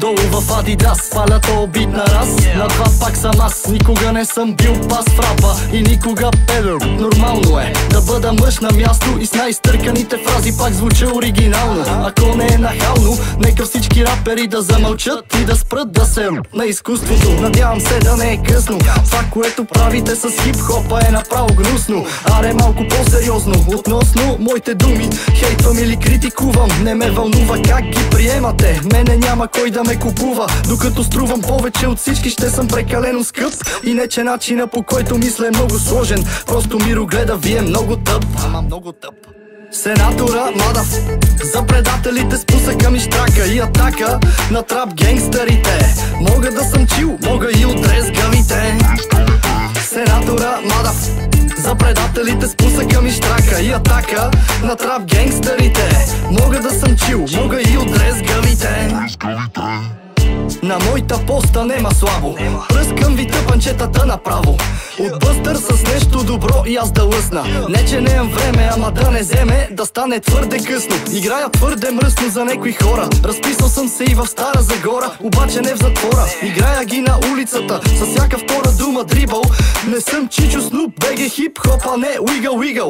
[0.00, 1.10] Долу в Адидас.
[1.10, 2.28] Палята обид на раз.
[2.56, 3.66] На два пак съм аз.
[3.66, 8.58] Никога не съм бил пас в рапа И никога певер Нормално е да бъда мъж
[8.58, 11.84] на място И с най-стърканите фрази пак звуча оригинално.
[11.88, 16.66] Ако не е нахално Нека всички рапери да замълчат И да спрат да се на
[16.66, 18.78] изкуството Надявам се да не е късно.
[18.78, 22.06] Това, което правите с хип-хопа е направо гнусно.
[22.38, 23.64] Аре малко по-сериозно.
[23.74, 26.68] Относно моите думи Хейтвам или критикувам.
[26.82, 28.80] Не ме вълнува как ги приемате.
[28.92, 30.46] Мене няма кой да ме купува.
[30.68, 33.52] Докато струвам повече от всички ще съм прекалено скъп.
[33.84, 36.24] И не че начина по който мисля е много сложен.
[36.46, 38.24] Просто миро гледа вие много тъп.
[38.44, 39.14] Ама много тъп.
[39.72, 40.86] Сенатора, мадав
[41.52, 47.48] За предателите спусъка ми штрака и атака На трап генгстерите Мога да съм чил, мога
[47.58, 47.80] и от
[48.14, 48.78] гавите
[49.88, 51.10] Сенатора, мадав
[51.68, 54.30] За предателите спусъка ми штрака и атака
[54.64, 56.06] На трап генгстерите.
[56.30, 57.88] Мога да съм чил, мога и от
[58.22, 58.88] гавите
[60.62, 62.36] на моята поста нема слабо.
[62.68, 64.56] Пръскам ви тъпанчетата направо.
[65.00, 67.66] От бъстър с нещо добро и аз да лъсна.
[67.68, 70.96] Не че не имам време, ама да не вземе Да стане твърде късно.
[71.12, 73.08] Играя твърде мръсно за някои хора.
[73.24, 76.24] Разписал съм се и в Стара Загора Обаче не в затвора.
[76.42, 79.42] Играя ги на улицата С всяка втора дума дрибъл
[79.88, 82.88] Не съм чичо снуп, беге хип-хоп, а не уигъл уигъл.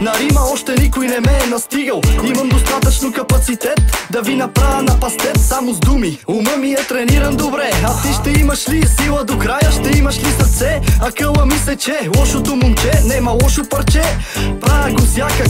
[0.00, 2.00] На Рима още никой не ме е настигал.
[2.24, 6.18] Имам достатъчно капацитет Да ви направя на пастет само с думи.
[6.28, 9.72] Ума ми е трениран добре А ти ще имаш ли сила до края?
[9.72, 10.80] Ще имаш ли сърце?
[11.00, 14.02] А къла ми се че Лошото момче, нема лошо парче
[14.60, 15.48] Правя го всякак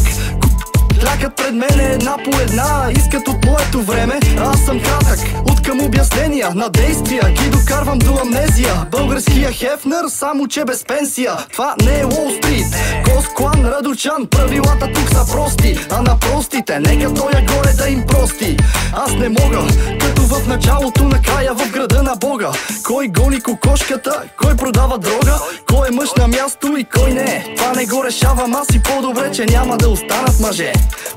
[1.01, 5.19] Клякат пред мене една по една Искат от моето време, аз съм кратък
[5.51, 8.75] От към обяснения на действия Ги докарвам до амнезия.
[8.91, 11.33] Българския Хефнер, само че без пенсия.
[11.53, 12.67] Това не е Уолл Стрит.
[13.05, 18.05] Косклан, Радочан, правилата тук са прости А на простите, нека той е горе да им
[18.07, 18.57] прости.
[18.93, 19.59] Аз не мога,
[20.01, 22.51] като в началото накрая в града на Бога.
[22.87, 25.39] Кой гони кокошката, кой продава дрога
[25.73, 27.23] Кой е мъж на място и кой не.
[27.23, 30.73] Е Това не го решавам аз и по-добре, че няма да останат мъже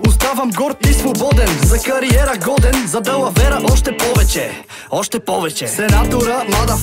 [0.08, 5.68] Оставам горд и свободен За кариера годен За далавера още повече Още повече.
[5.68, 6.82] Сенатора Мадав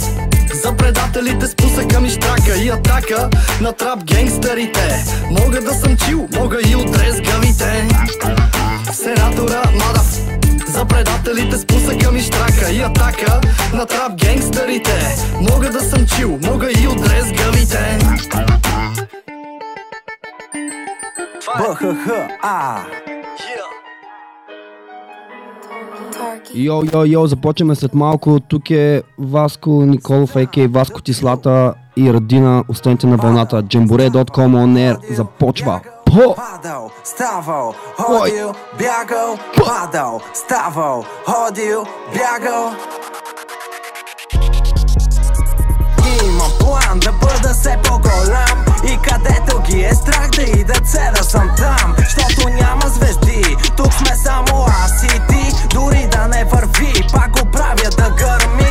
[0.63, 6.59] За предателите спусъка ми штрака И атака на трап генгстерите Мога да съм чил, мога
[6.69, 7.89] и от гавите
[8.93, 10.19] Сенатора Мадав
[10.69, 13.41] за предателите спусъка ми штрака и атака
[13.73, 16.99] на трап генгстерите Мога да съм чил, мога и от
[21.57, 22.11] гавите БХХ,
[22.43, 22.81] а
[26.55, 28.41] Йо, йо, йо, започваме след малко.
[28.41, 30.57] Тук е Васко Николов, а.к.
[30.71, 32.65] Васко Тислата и Радина.
[32.69, 33.63] Останете на вълната.
[33.63, 35.81] Jamboree.com on air започва.
[36.05, 36.35] По!
[36.35, 42.73] Падал, ставал, ходил, бягал, падал, ставал, ходил, бягал.
[46.25, 51.25] Имам план да бъда все по-голям И където ги е страх да идат се да
[51.25, 56.93] съм там Щото няма звезди, тук сме само аз и ти Дори да не върви,
[57.13, 58.71] пак го правя да гърми.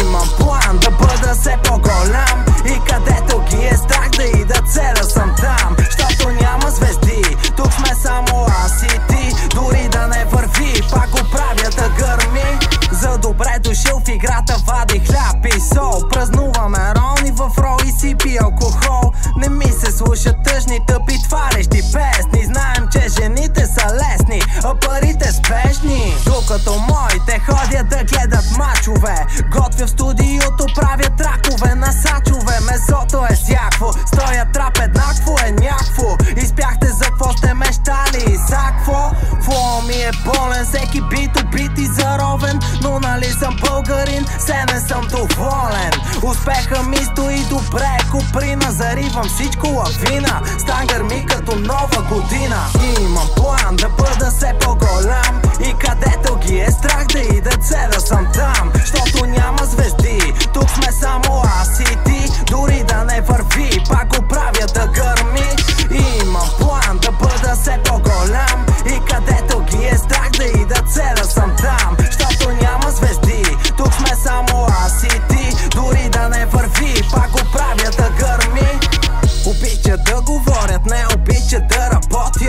[0.00, 2.44] Имам план да бъда все по-голям.
[2.66, 7.72] И където ги е страх да идат се да съм там Щото няма звезди, тук
[7.72, 12.58] сме само аз и ти Дори да не върви, пак го правя да гърми.
[12.92, 18.14] За добре дошъл в играта вади хляб и сол Празнуваме рони в рол и си
[18.22, 19.12] пи алкохол.
[19.36, 22.44] Не ми се слушат тъжни, тъпи, тварещи песни.
[22.44, 26.14] Знаем, че жените са лесни, а парите спешни.
[26.24, 32.56] Докато моите ходят да гледат мачове Готвя в студиото, правя тракове на сачове.
[32.70, 39.10] Месото е сякво, стоя трап еднакво е някакво Изпяхте за какво сте мечтали за какво
[39.44, 44.80] Флоу ми е болен, всеки бит убит и заровен Но нали съм българин, се не
[44.80, 45.92] съм доволен.
[46.22, 52.56] Успеха ми стои добре, куприна Заривам всичко лавина, стан гърми като нова година.
[53.00, 55.42] Имам план да бъда все по-голям.
[55.60, 58.72] И където ги е страх да идат се да съм там.
[58.84, 62.30] Щото няма звезди, тук сме само аз и ти.
[62.50, 64.53] Дори да не върви, пак го правя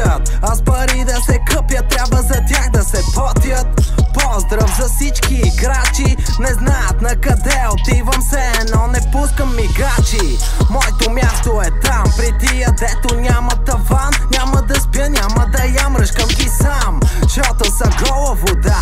[0.05, 3.67] пътят Аз пари да се къпя, трябва за тях да се потят
[4.13, 10.37] Поздрав за всички играчи Не знаят на къде отивам се, но не пускам мигачи.
[10.69, 14.11] Моето място е там, при тия дето няма таван.
[14.31, 16.99] Няма да спя, няма да ямръшкам ги сам.
[17.23, 18.77] Защото са гола вода,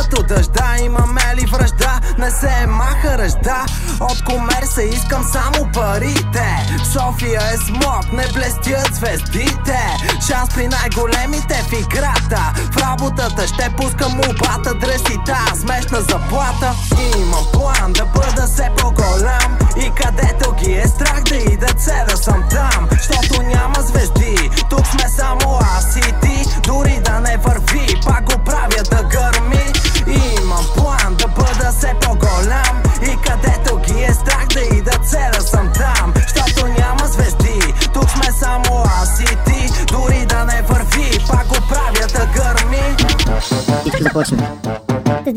[0.00, 3.66] като дъжда Имаме ли връжда, не се е маха ръжда.
[4.00, 6.48] От комерса искам само парите.
[6.92, 9.80] София е смог, не блестят звездите.
[10.24, 12.52] Щастли най-големите в играта.
[12.72, 16.74] В работата ще пускам обата Дресита, смешна заплата.
[17.00, 17.79] И имам план.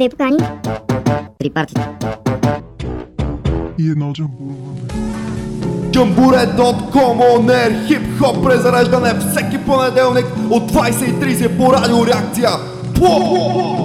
[0.03, 0.37] Две покани.
[1.39, 1.89] Три партията.
[3.79, 4.81] и едно джамбуроване.
[5.91, 12.49] Джамбуре.com On хип-хоп презареждане всеки понеделник от 20.30 по радиореакция.
[12.95, 13.82] По!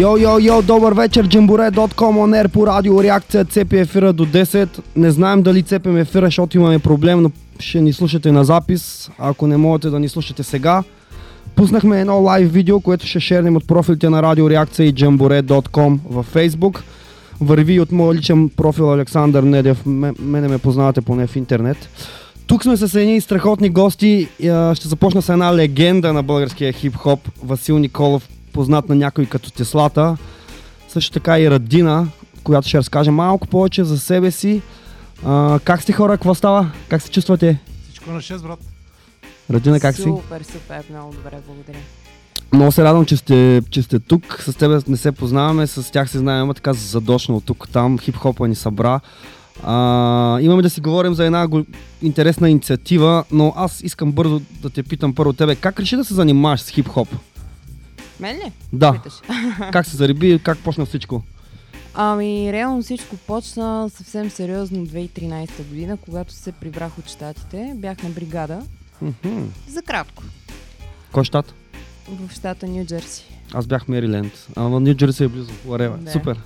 [0.00, 4.68] Йо, йо, йо, добър вечер, Джамбуре.com on air по радио реакция цепи ефира до 10.
[4.96, 9.10] Не знаем дали цепим ефира, защото имаме проблем, но ще ни слушате на запис.
[9.18, 10.82] Ако не можете да ни слушате сега,
[11.56, 16.34] пуснахме едно лайв видео, което ще шернем от профилите на радио реакция и Джамбуре.com във
[16.34, 16.80] Facebook.
[17.40, 21.88] Върви от моят личен профил Александър Недев, М- мене ме познавате поне в интернет.
[22.46, 24.28] Тук сме с едни страхотни гости.
[24.44, 27.20] А, Ще започна с една легенда на българския хип-хоп.
[27.44, 30.16] Васил Николов, познат на някой като Теслата.
[30.88, 32.08] Също така и Радина,
[32.44, 34.62] която ще разкаже малко повече за себе си.
[35.24, 36.12] А, как сте хора?
[36.12, 36.70] Какво става?
[36.88, 37.58] Как се чувствате?
[37.84, 38.58] Всичко на 6, брат.
[39.50, 40.02] Радина, как си?
[40.02, 41.78] Супер, супер, много добре, благодаря.
[42.52, 44.42] Много се радвам, че сте, че сте тук.
[44.42, 47.98] С тебе не се познаваме, с тях се знаем, ама така задочно от тук там.
[47.98, 49.00] Хип-хопа ни събра.
[49.62, 49.74] А,
[50.40, 51.64] имаме да си говорим за една го-
[52.02, 55.54] интересна инициатива, но аз искам бързо да те питам първо тебе.
[55.54, 57.08] Как реши да се занимаваш с хип-хоп?
[58.20, 58.52] Мен ли?
[58.72, 58.92] Да.
[58.92, 59.12] Питаш.
[59.72, 61.22] Как се зареби, как почна всичко?
[61.94, 67.72] Ами, реално всичко почна съвсем сериозно 2013 година, когато се прибрах от щатите.
[67.76, 68.62] Бях на бригада.
[69.02, 69.44] Мгм.
[69.68, 70.22] За кратко.
[71.12, 71.54] Кой щат?
[72.08, 73.24] В щата Нью Джерси.
[73.52, 74.48] Аз бях Мериленд.
[74.56, 75.52] Ама Нью Джерси е близо.
[75.68, 76.10] Да.
[76.12, 76.40] Супер.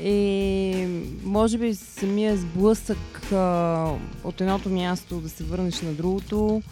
[0.00, 0.86] И
[1.24, 3.86] може би самия сблъсък а,
[4.24, 6.62] от едното място да се върнеш на другото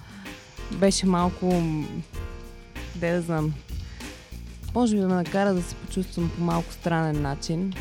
[0.72, 1.62] беше малко,
[2.94, 3.54] де да знам,
[4.74, 7.72] може би да ме накара да се почувствам по малко странен начин.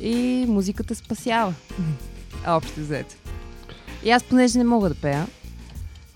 [0.00, 0.14] И
[0.48, 1.54] музиката спасява.
[2.46, 3.14] Общо взето.
[4.04, 5.26] И аз, понеже не мога да пея,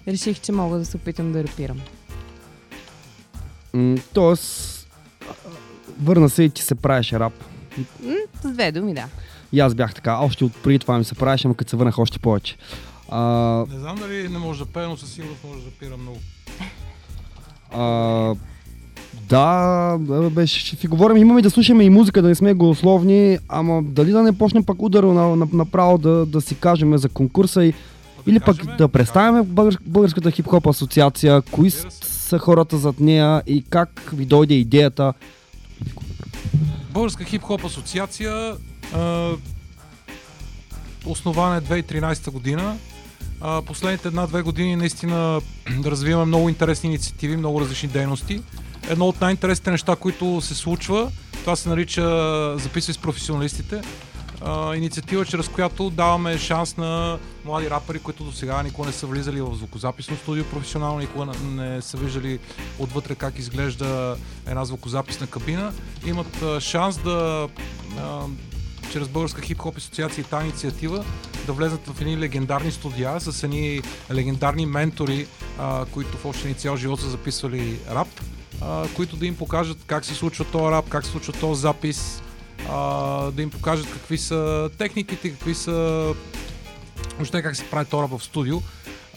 [0.08, 1.80] реших, че мога да се опитам да рапирам.
[3.72, 4.86] М, тоест,
[6.00, 7.32] върна се и ти се правиш рап.
[8.02, 9.08] М, с две думи, да.
[9.52, 10.18] И аз бях така.
[10.18, 12.56] Още от преди това ми се правиш, ама като се върнах още повече.
[13.08, 13.20] А,
[13.70, 16.18] Не знам дали не може да пее, но със сигурност може да пира много.
[17.72, 18.34] а,
[19.28, 21.16] да, бе, бе, ще, ви говорим.
[21.16, 24.82] Имаме да слушаме и музика, да не сме голословни, ама дали да не почнем пак
[24.82, 27.74] ударо на, на, направо да, да си кажем за конкурса и
[28.26, 34.10] Или пък да представяме българ, Българската хип-хоп асоциация, кои са хората зад нея и как
[34.14, 35.12] ви дойде идеята.
[36.92, 38.56] Българска хип-хоп асоциация
[38.94, 39.30] а,
[41.06, 42.76] основана е 2013 година.
[43.40, 45.40] А, последните една-две години наистина
[45.84, 48.42] развиваме много интересни инициативи, много различни дейности.
[48.90, 52.02] Едно от най-интересните неща, които се случва, това се нарича
[52.58, 53.82] Записвай с професионалистите.
[54.40, 59.06] А, инициатива, чрез която даваме шанс на млади рапъри, които до сега никога не са
[59.06, 62.38] влизали в звукозаписно студио професионално, никога не- са виждали
[62.78, 64.16] отвътре как изглежда
[64.46, 65.72] една звукозаписна кабина.
[66.06, 67.48] Имат шанс да
[67.98, 68.20] а,
[68.92, 71.04] чрез Българска хип-хоп асоциация и тази инициатива
[71.46, 75.26] да влезат в едни легендарни студия с едни легендарни ментори,
[75.58, 78.08] а, които в общия цял живот са записвали рап,
[78.62, 82.22] а, които да им покажат как се случва този рап, как се случва този запис,
[82.70, 86.14] а, да им покажат какви са техниките, какви са
[87.16, 88.56] въобще как се прави този рап в студио.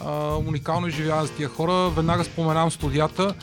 [0.00, 1.90] А, уникално изживяване за тия хора.
[1.90, 3.34] Веднага споменавам студията.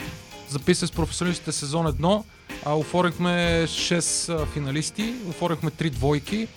[0.49, 2.23] Записа с професионалистите сезон 1.
[2.65, 6.47] А, оформихме 6 а, финалисти, оформихме 3 двойки,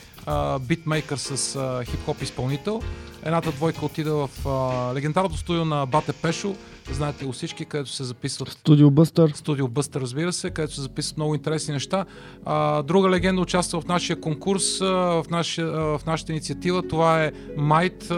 [0.60, 2.82] битмейкър с а, хип-хоп изпълнител.
[3.24, 6.56] Едната двойка отида в а, легендарното студио на Бате Пешо,
[6.90, 9.30] знаете го всички, където се записват Студио Бъстър.
[9.34, 12.04] Студио Бъстър, разбира се, където се записват много интересни неща.
[12.44, 16.88] А, друга легенда участва в нашия конкурс, в, нашия, в нашата инициатива.
[16.88, 18.12] Това е Майт.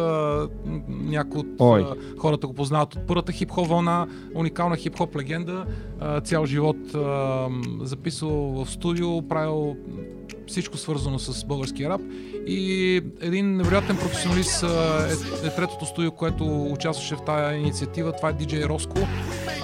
[0.88, 1.84] Някои от Ой.
[2.18, 5.66] хората го познават от първата хип-хоп вълна, уникална хип-хоп легенда.
[6.24, 7.48] Цял живот а,
[7.80, 9.76] записал в студио, правил
[10.46, 12.00] всичко свързано с българския рап.
[12.46, 18.12] И един невероятен професионалист е, е третото студио, което участваше в тази инициатива.
[18.12, 18.98] Това е DJ Роско.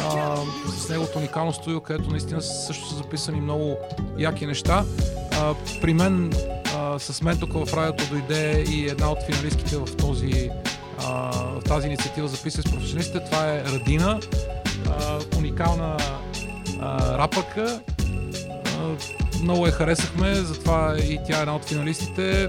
[0.00, 0.37] А,
[0.69, 3.76] с неговото уникално студио, където наистина също са записани много
[4.19, 4.85] яки неща.
[5.33, 6.33] А, при мен,
[6.76, 10.50] а, с мен тук в радиото дойде и една от финалистките в, този,
[10.99, 13.25] в тази инициатива записа с професионалистите.
[13.25, 14.21] Това е Радина,
[15.38, 15.97] уникална
[16.81, 17.81] а, рапърка.
[18.79, 22.49] А, много я харесахме, затова и тя е една от финалистите.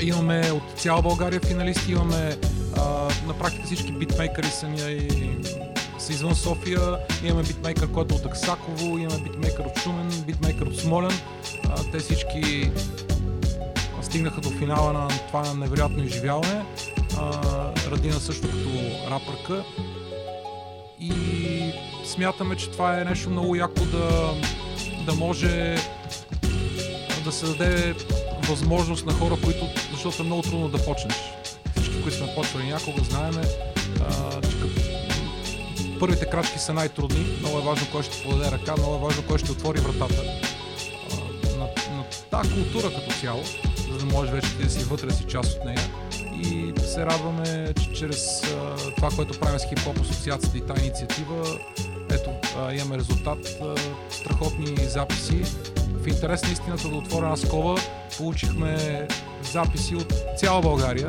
[0.00, 2.36] Имаме от цяла България финалисти, имаме
[2.76, 2.82] а,
[3.26, 5.08] на практика всички битмейкъри са и
[5.98, 6.98] са извън София.
[7.24, 11.18] Имаме битмейкър, който е от Аксаково, имаме битмейкър от Шумен, битмейкър от Смолен.
[11.64, 12.70] А, те всички
[14.02, 16.64] стигнаха до финала на това невероятно изживяване.
[17.18, 17.32] А,
[17.90, 18.70] Радина също като
[19.10, 19.64] рапърка.
[21.00, 21.12] И
[22.04, 24.34] смятаме, че това е нещо много яко да,
[25.06, 25.76] да може
[27.24, 27.94] да се даде
[28.48, 31.16] възможност на хора, които, защото е много трудно да почнеш.
[31.76, 33.42] Всички, които сме почвали някога, знаеме,
[34.50, 34.56] че
[36.00, 37.26] първите крачки са най-трудни.
[37.40, 40.22] Много е важно кой ще подаде ръка, много е важно кой ще отвори вратата
[41.58, 43.42] на, на тази култура като цяло,
[43.90, 45.90] за да можеш вече да си вътре, си част от нея.
[46.42, 48.42] И се радваме, че чрез
[48.96, 51.58] това, което правим с хип-хоп асоциацията и тази инициатива,
[52.14, 52.30] ето,
[52.74, 53.38] имаме резултат,
[54.10, 55.42] страхотни записи.
[55.94, 57.74] В интерес на истината да отворя една скоба,
[58.16, 59.06] получихме
[59.52, 61.08] записи от цяла България.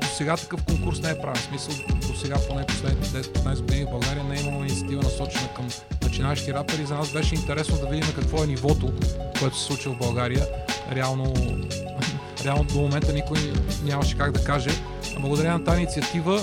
[0.00, 1.42] До сега такъв конкурс не е правен.
[1.42, 1.74] Смисъл,
[2.08, 5.68] до сега поне последните 10-15 години в България не е имало инициатива насочена към
[6.02, 6.86] начинащи рапери.
[6.86, 8.92] За нас беше интересно да видим какво е нивото,
[9.38, 10.46] което се случва в България.
[10.92, 11.34] Реално,
[12.44, 13.38] реално до момента никой
[13.84, 14.70] нямаше как да каже.
[15.16, 16.42] А благодарение на тази инициатива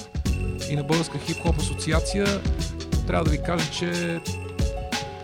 [0.70, 2.42] и на Българска хип-хоп асоциация,
[3.08, 4.20] трябва да ви кажа, че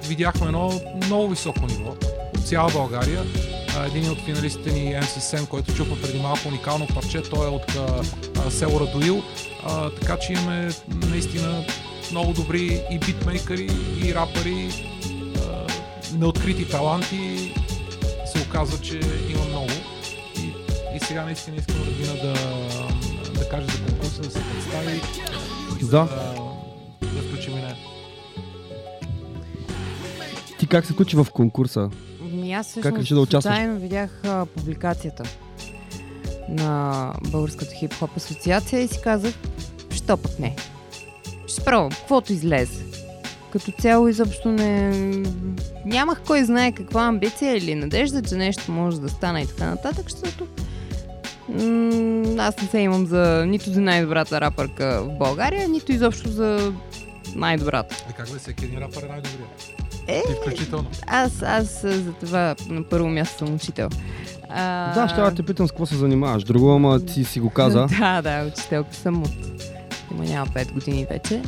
[0.08, 1.96] видяхме едно много високо ниво
[2.38, 3.24] от цяла България.
[3.88, 7.76] Един от финалистите ни MC Сен, който чухме преди малко уникално парче, той е от
[7.76, 8.02] а,
[8.46, 9.24] а, село Радуил.
[9.64, 11.66] А, така че имаме наистина
[12.12, 13.70] много добри и битмейкъри,
[14.04, 14.70] и рапъри,
[15.38, 15.68] а,
[16.18, 17.54] неоткрити таланти.
[18.26, 19.72] Се оказва, че има много.
[20.38, 20.54] И,
[20.96, 22.34] и сега наистина искам Радина да,
[23.50, 25.02] да каже за конкурса, да се представи
[25.82, 25.88] и Да.
[25.88, 26.06] да,
[27.02, 27.76] да включим и нея.
[30.60, 31.90] Ти как се включи в конкурса?
[32.22, 33.54] Ми аз Как всъщност реши да участваш?
[33.54, 35.24] случайно видях а, публикацията
[36.50, 39.34] на Българската хип-хоп асоциация и си казах,
[39.92, 40.56] що пък не.
[41.48, 42.84] Ще пробвам, каквото излезе.
[43.52, 44.90] Като цяло изобщо не...
[45.86, 50.12] Нямах кой знае каква амбиция или надежда, че нещо може да стане и така нататък,
[50.12, 50.48] защото
[52.40, 56.74] аз не се имам за нито за най-добрата рапърка в България, нито изобщо за
[57.36, 57.96] най-добрата.
[58.10, 59.48] Е, как бе, всеки един рапър е най-добрия.
[60.08, 60.86] Е, И включително.
[61.08, 63.90] аз, аз а, за това на първо място съм учител.
[64.50, 66.44] А, Да, ще да те питам с какво се занимаваш.
[66.44, 67.88] Друго, ама ти си го каза.
[68.00, 69.32] Да, да, учителка съм от...
[70.12, 71.42] Има няма 5 години вече.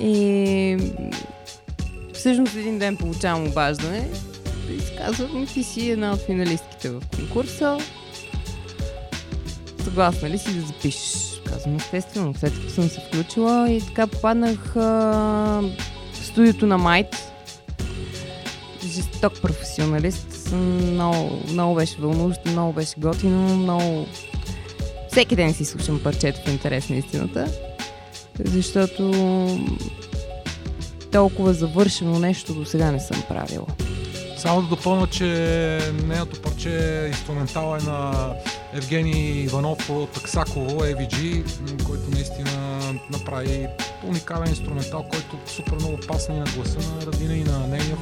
[0.00, 0.92] И
[2.14, 4.08] всъщност един ден получавам обаждане
[4.70, 7.78] и ми ти си една от финалистките в конкурса.
[9.84, 11.40] Съгласна ли си да запишеш?
[11.44, 14.80] Казвам, естествено, след като съм се включила и така попаднах а,
[16.12, 17.16] в студиото на Майт.
[18.84, 20.52] Жесток професионалист.
[20.52, 24.06] Много, много беше вълнуващо, много беше готино, много...
[25.10, 27.46] Всеки ден си слушам парчето в интерес на истината,
[28.44, 29.12] защото
[31.12, 33.66] толкова завършено нещо до сега не съм правила.
[34.40, 35.24] Само да допълня, че
[36.04, 38.30] нейното парче инструментал е на
[38.74, 41.44] Евгений Иванов от Аксаково, AVG,
[41.86, 42.80] който наистина
[43.10, 43.66] направи
[44.04, 47.96] уникален инструментал, който супер много пасна и на гласа на Радина и на нейния.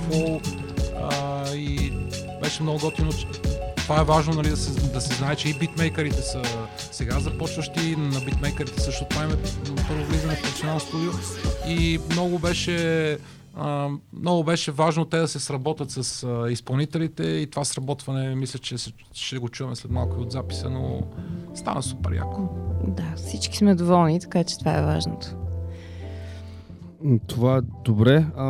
[1.10, 1.92] А, и
[2.42, 3.12] беше много готино,
[3.76, 6.42] това е важно нали, да, се, да се знае, че и битмейкърите са
[6.92, 9.28] сега започващи, на битмейкърите също това е
[9.88, 11.10] първо влизане в професионално студио
[11.66, 13.18] и много беше
[13.58, 18.58] а, много беше важно те да се сработят с а, изпълнителите и това сработване мисля,
[18.58, 21.00] че се, ще го чуваме след малко и от записа, но
[21.54, 22.48] стана супер яко.
[22.86, 25.26] Да, всички сме доволни, така че това е важното.
[27.26, 28.26] Това е добре.
[28.36, 28.46] А,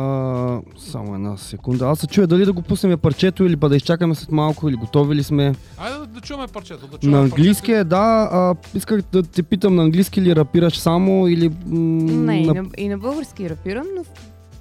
[0.79, 1.87] само една секунда.
[1.87, 4.75] Аз се чуя дали да го пуснем парчето или па да изчакаме след малко или
[4.75, 5.55] готови ли сме.
[5.77, 6.87] Айде да, да чуваме парчето.
[6.87, 7.79] Да чуваме На английски парчето.
[7.79, 8.29] е, да.
[8.31, 11.49] А, исках да те питам на английски ли рапираш само или...
[11.49, 12.53] м, Не, и на...
[12.53, 14.03] на, и на български рапирам, но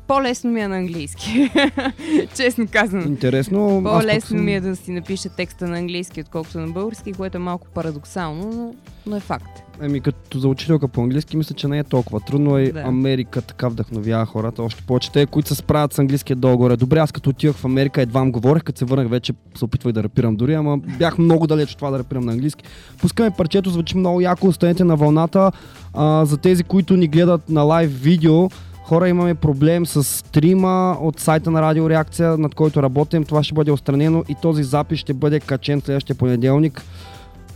[0.08, 1.50] по-лесно ми е на английски.
[2.36, 3.02] Честно казано.
[3.02, 3.80] Интересно.
[3.84, 7.40] По-лесно съм- ми е да си напиша текста на английски, отколкото на български, което е
[7.40, 8.74] малко парадоксално, но,
[9.06, 9.62] но е факт.
[9.82, 12.58] Еми, като за учителка по английски, мисля, че не е толкова трудно.
[12.58, 12.80] И Да.
[12.80, 14.62] Америка така вдъхновява хората.
[14.62, 16.76] Още повече те, които се справят с английския долу-горе.
[16.76, 19.92] Добре, аз като отивах в Америка, едва му говорех, като се върнах вече се опитвах
[19.92, 22.64] да рапирам дори, ама бях много далеч от това да рапирам на английски.
[23.00, 25.52] Пускаме парчето, звучи много яко, останете на вълната.
[25.94, 28.48] А, за тези, които ни гледат на лайв видео,
[28.88, 33.24] Хора, имаме проблем с стрима от сайта на Радио Реакция, над който работим.
[33.24, 36.82] Това ще бъде отстранено и този запис ще бъде качен следващия понеделник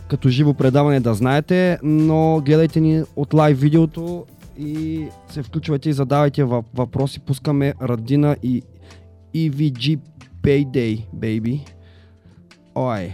[0.07, 4.25] като живо предаване да знаете, но гледайте ни от лайв видеото
[4.59, 7.19] и се включвайте и задавайте въп- въпроси.
[7.19, 8.61] Пускаме Радина и
[9.35, 9.99] EVG
[10.43, 11.59] Payday, baby.
[12.75, 13.13] Ой.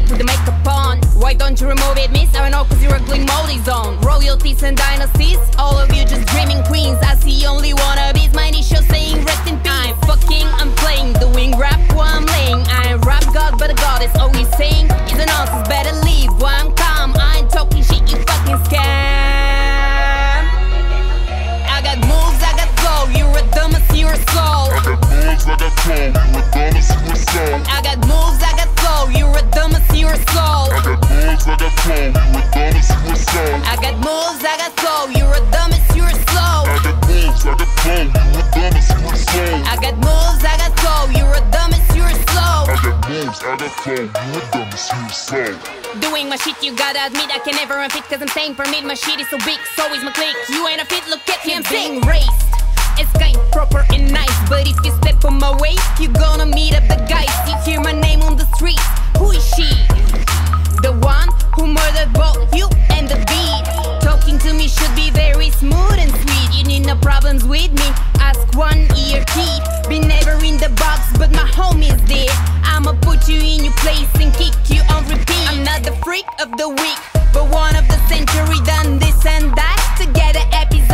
[0.00, 2.34] with the makeup on Why don't you remove it, miss?
[2.34, 4.00] I know cause you're a glowing moldy zone.
[4.00, 6.98] Royalties and dynasties, all of you just dreaming queens.
[7.02, 9.72] I see only wannabes, my initials saying rest in peace.
[9.72, 12.62] I'm fucking, I'm playing, doing rap while I'm laying.
[12.68, 16.30] I ain't rap god but a goddess, all he's saying is a nonsense Better leave
[16.40, 19.41] while I'm calm, I ain't talking shit, you fucking scam
[23.50, 24.68] flow, you're a dumb as you're a soul
[27.68, 30.70] I got moves, I got flow, you a dumb as you a soul.
[30.72, 33.96] I got moves, I got flow, you're a dumb as you're a soul I got
[34.04, 36.62] moves, I got flow, you a dumb as you a soul.
[36.62, 39.96] I got moves, I got flow, you're a dumb as you're a soul I got
[40.02, 42.58] moves, I got flow, you a dumb as you a slow.
[42.68, 46.36] I got moves, I got flow, you're a dumb as you're a soul Doing my
[46.36, 49.20] shit, you gotta admit I can never unfit Cause I'm saying for me, my shit
[49.20, 51.64] is so big, so is my click You ain't a fit, look at me, I'm
[51.70, 52.61] being raised
[52.98, 54.48] It's kind proper and nice.
[54.48, 57.32] But if you step on my way, you gonna meet up the guys.
[57.48, 58.82] You hear my name on the streets,
[59.18, 59.68] who is she?
[60.82, 63.64] The one who murdered both you and the beat.
[64.02, 66.48] Talking to me should be very smooth and sweet.
[66.58, 67.88] You need no problems with me,
[68.20, 72.34] ask one ear teeth Been never in the box, but my homie's there.
[72.64, 75.46] I'ma put you in your place and kick you on repeat.
[75.48, 77.00] I'm not the freak of the week,
[77.32, 79.78] but one of the century Done this and that.
[79.98, 80.32] To get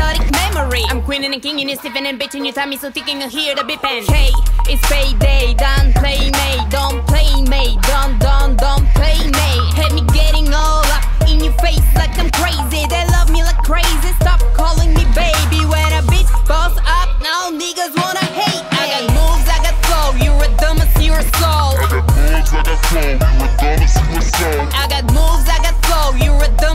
[0.09, 0.83] an memory.
[0.89, 3.55] I'm queening and kinging and stiffing and bitching Your time is so ticking, you hear
[3.55, 4.05] the beeping.
[4.09, 4.31] Hey,
[4.67, 6.49] it's payday, don't play me.
[6.71, 9.51] Don't play me, don't, don't, don't play me.
[9.77, 12.87] Had me getting all up in your face like I'm crazy.
[12.89, 15.65] They love me like crazy, stop calling me baby.
[15.67, 18.79] When a bitch boss up, now niggas wanna hate me.
[18.79, 21.77] I got moves, I got flow, you're a dumb as you're a soul.
[21.79, 22.81] I got moves, I got
[23.29, 24.69] flow, you're a dumbass, you're sold.
[24.73, 25.58] I got dumb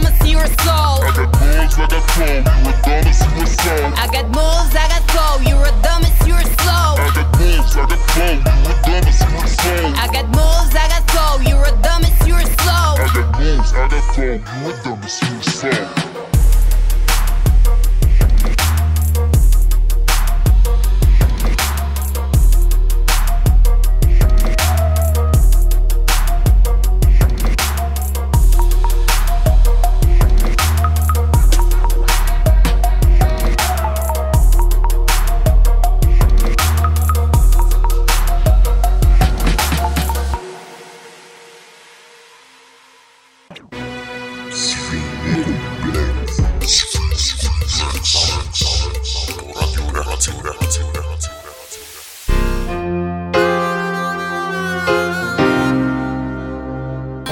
[0.05, 3.39] as you're a soul I got moves, I got flow, you a dumb as you
[3.41, 3.93] a soul.
[3.95, 7.29] I got moves, I got flow, you're a dumb as you're a slow I got
[7.39, 9.93] moves, I got flow, you're a dumb as you a soul.
[9.95, 13.27] I got moves, I got flow, you're a dumb as you're a slow I got
[13.39, 16.42] moves, I got flow, you're a dumb as you a soul.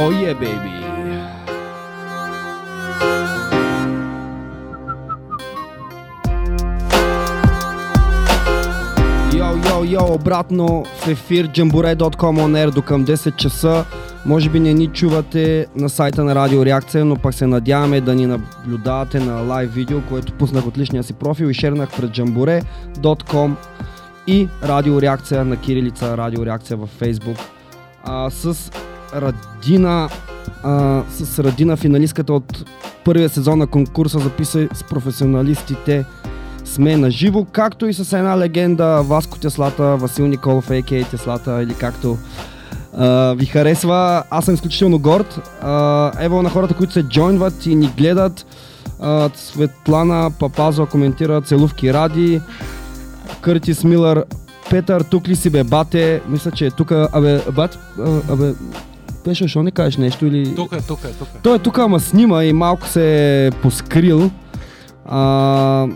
[0.04, 0.72] Oh yeah, baby.
[9.38, 13.86] Йо, йо, йо, обратно в ефир jambore.com on air до към 10 часа.
[14.26, 18.16] Може би не ни чувате на сайта на Радио Реакция, но пак се надяваме да
[18.16, 23.54] ни наблюдавате на лайв видео, което пуснах от личния си профил и шернах пред jambore.com
[24.28, 27.40] и Радио Реакция на Кирилица, Радио Реакция във Facebook.
[28.04, 28.72] А, с
[29.16, 30.10] Радина,
[30.64, 32.66] а, с Радина финалистката от
[33.06, 36.06] първия сезон на конкурса записа с професионалистите
[36.66, 41.04] сме на живо, както и с една легенда Васко Теслата, Васил Николов, а.к.а.
[41.04, 42.18] Теслата или както
[42.98, 44.24] а, ви харесва.
[44.30, 45.50] Аз съм изключително горд.
[45.62, 48.46] А, ево на хората, които се джойнват и ни гледат.
[49.00, 52.42] А, Светлана Папазова коментира Целувки Ради.
[53.42, 54.26] Къртис Милър
[54.70, 56.22] Петър, тук ли си бе, бате?
[56.28, 56.92] Мисля, че е тук.
[56.92, 57.80] Абе, бат,
[58.30, 58.54] абе,
[59.24, 60.56] Пеша, защо не кажеш нещо или...
[60.56, 61.38] Тук е, тук е, тук е.
[61.44, 64.32] Той е тук, ама снима и малко се е поскрил.
[65.06, 65.88] А,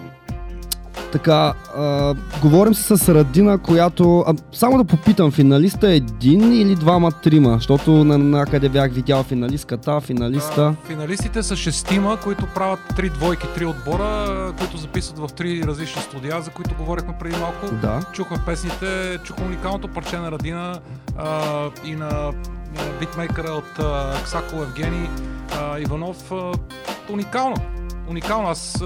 [1.11, 4.23] така, а, говорим се с Радина, която...
[4.27, 7.53] А, само да попитам, финалиста е един или двама, трима?
[7.53, 10.75] Защото на някъде бях видял финалистката, финалиста...
[10.83, 16.01] А, финалистите са шестима, които правят три двойки, три отбора, които записват в три различни
[16.01, 17.75] студия, за които говорихме преди малко.
[17.81, 17.99] Да.
[18.13, 20.79] Чухме песните, чухме уникалното парче на Радина
[21.17, 21.41] а,
[21.85, 22.31] и на
[22.99, 25.09] битмейкъра от а, Ксако Евгений
[25.79, 26.31] Иванов.
[27.09, 27.55] Уникално.
[28.09, 28.49] Уникално.
[28.49, 28.83] Аз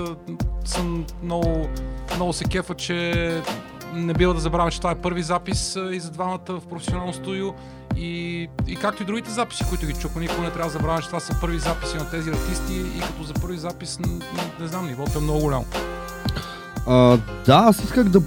[0.66, 1.70] съм много,
[2.16, 3.42] много се кефа, че
[3.94, 7.48] не бива да забравяме, че това е първи запис и за двамата в професионално студио.
[7.98, 11.08] И, и както и другите записи, които ги чухме, никога не трябва да забравяме, че
[11.08, 14.08] това са първи записи на тези артисти и като за първи запис, не,
[14.60, 15.66] не знам, нивото е много голямо.
[16.88, 18.22] А, да, аз исках да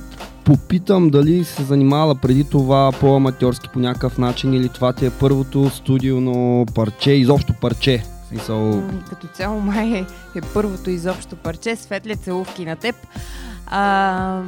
[0.45, 5.71] попитам дали се занимава преди това по-аматьорски по някакъв начин или това ти е първото
[5.71, 8.05] студионо парче, изобщо парче.
[8.29, 8.83] Смисъл...
[9.09, 10.07] Като цяло май е,
[10.39, 12.97] е първото изобщо парче, светле целувки на теб.
[13.67, 14.43] А,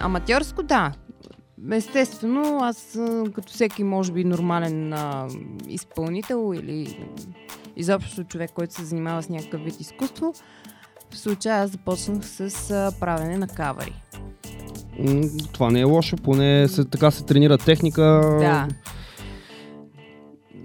[0.00, 0.92] аматьорско, да.
[1.72, 2.98] Естествено, аз
[3.34, 5.28] като всеки, може би, нормален а,
[5.68, 6.98] изпълнител или
[7.76, 10.34] изобщо човек, който се занимава с някакъв вид изкуство,
[11.14, 14.02] в случая аз започнах с а, правене на кавари.
[15.52, 18.02] Това не е лошо, поне се, така се тренира техника.
[18.40, 18.68] Да.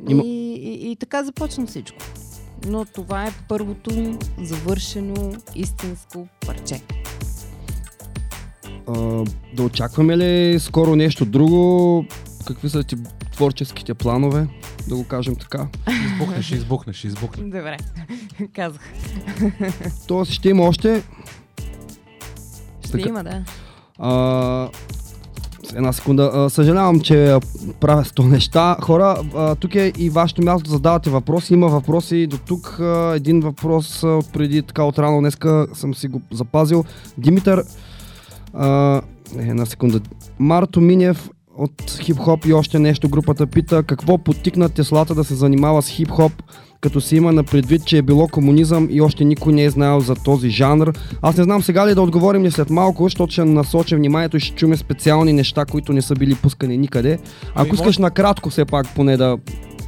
[0.10, 0.24] Има...
[0.24, 1.98] И, и, и така започна всичко.
[2.68, 6.82] Но това е първото завършено истинско парче.
[8.88, 12.06] А, да очакваме ли скоро нещо друго?
[12.48, 12.96] Какви са ти
[13.40, 14.48] творческите планове?
[14.88, 15.68] Да го кажем така.
[16.06, 17.46] Избухнеш, избухнеш, избухнеш.
[17.46, 17.78] Добре,
[18.54, 18.82] казах.
[20.08, 21.04] Тоест ще има още...
[22.82, 23.10] Ще така...
[23.10, 23.44] има, да.
[24.00, 24.70] А,
[25.76, 26.32] една секунда.
[26.34, 27.38] А, съжалявам, че
[27.80, 28.78] правя сто неща.
[28.82, 31.54] Хора, а, тук е и вашето място да задавате въпроси.
[31.54, 32.80] Има въпроси до тук.
[32.80, 36.84] А, един въпрос а, преди така от рано днеска съм си го запазил.
[37.18, 37.64] Димитър,
[38.54, 39.02] а,
[39.38, 40.02] една секунда.
[40.40, 45.82] Марто Минев от хип-хоп и още нещо групата пита какво потикна Теслата да се занимава
[45.82, 46.32] с хип-хоп
[46.82, 50.00] като се има на предвид, че е било комунизъм и още никой не е знаел
[50.00, 50.94] за този жанр.
[51.22, 54.40] Аз не знам сега ли да отговорим ли след малко, защото ще насоча вниманието и
[54.40, 57.20] ще чуме специални неща, които не са били пускани никъде.
[57.56, 59.38] Ако ами, искаш накратко все пак поне да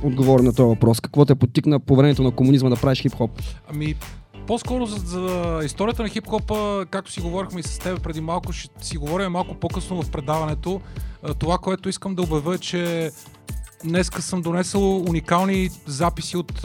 [0.03, 0.99] отговоря на този въпрос.
[0.99, 3.29] Какво те потикна по времето на комунизма да правиш хип-хоп?
[3.73, 3.95] Ами,
[4.52, 8.86] по-скоро за, за историята на хип-хопа, както си говорихме и с теб преди малко, ще
[8.86, 10.82] си говорим малко по-късно в предаването.
[11.40, 13.12] Това, което искам да обявя, че
[13.84, 16.62] Днеска съм донесъл уникални записи от,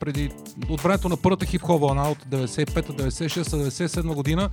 [0.00, 0.30] преди,
[0.68, 4.50] от времето на първата хип-хоп вълна от 95-та, 96-та, 97 година.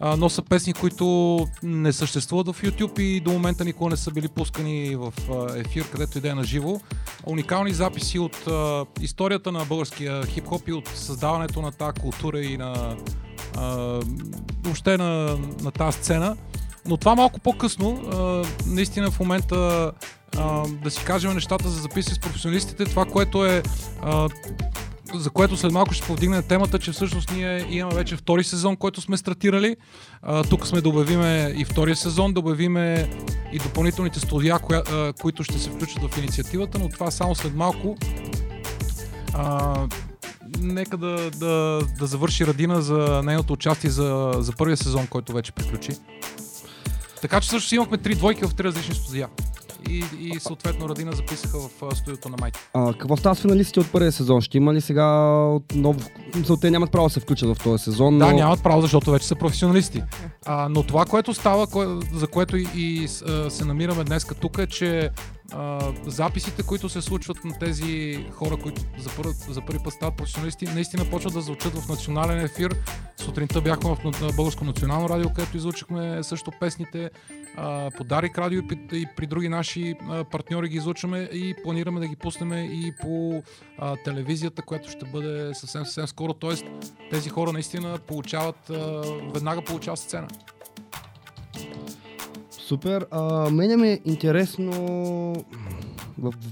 [0.00, 4.28] Но са песни, които не съществуват в YouTube и до момента никога не са били
[4.28, 5.12] пускани в
[5.56, 6.80] ефир, където и да е на живо.
[7.26, 8.48] Уникални записи от
[9.00, 12.96] историята на българския хип-хоп и от създаването на тази култура и на
[14.62, 16.36] въобще на, на тази сцена.
[16.86, 18.02] Но това малко по-късно.
[18.66, 19.92] наистина в момента
[20.82, 23.62] да си кажем нещата за записи с професионалистите, това, което е
[25.14, 29.00] за което след малко ще повдигне темата, че всъщност ние имаме вече втори сезон, който
[29.00, 29.76] сме стартирали.
[30.22, 33.10] А, тук сме да обявиме и втория сезон, да обявиме
[33.52, 37.54] и допълнителните студия, коя, а, които ще се включат в инициативата, но това само след
[37.54, 37.96] малко.
[39.34, 39.74] А,
[40.60, 45.52] нека да, да, да завърши Радина за нейното участие за, за първия сезон, който вече
[45.52, 45.92] приключи.
[47.20, 49.28] Така че също имахме три двойки в три различни студия
[49.88, 52.60] и, и съответно Радина записаха в студиото на Майки.
[52.74, 54.40] А, какво става с финалистите от първия сезон?
[54.40, 56.00] Ще има ли сега отново...
[56.60, 58.18] Те нямат право да се включат в този сезон.
[58.18, 58.26] Но...
[58.26, 60.02] Да, нямат право, защото вече са професионалисти.
[60.46, 63.08] А, но това, което става, кое, за което и, и
[63.48, 65.10] се намираме днес тук е, че
[66.06, 70.64] записите, които се случват на тези хора, които за първи, за първи път стават професионалисти,
[70.64, 72.76] наистина почват да звучат в национален ефир.
[73.16, 77.10] Сутринта бяхме в Българско национално радио, където излучихме също песните
[77.56, 79.94] а, по Дарик радио и при, други наши
[80.30, 83.42] партньори ги излучваме и планираме да ги пуснем и по
[84.04, 86.34] телевизията, която ще бъде съвсем съвсем скоро.
[86.34, 86.64] Тоест
[87.10, 88.70] тези хора наистина получават,
[89.34, 90.28] веднага получават сцена.
[92.70, 93.06] Супер.
[93.10, 94.72] А, мене ми е интересно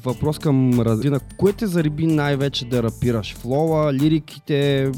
[0.04, 1.20] въпрос към Разина.
[1.36, 3.34] Кое те зариби най-вече да рапираш?
[3.34, 4.92] Флоа, лириките,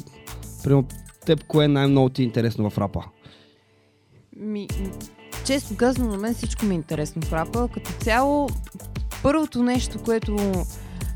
[0.63, 0.89] примерно
[1.27, 3.05] теб кое най-много ти е интересно в рапа?
[4.37, 4.69] Ми,
[5.45, 7.69] често казвам, на мен всичко ми е интересно в рапа.
[7.75, 8.49] Като цяло,
[9.23, 10.37] първото нещо, което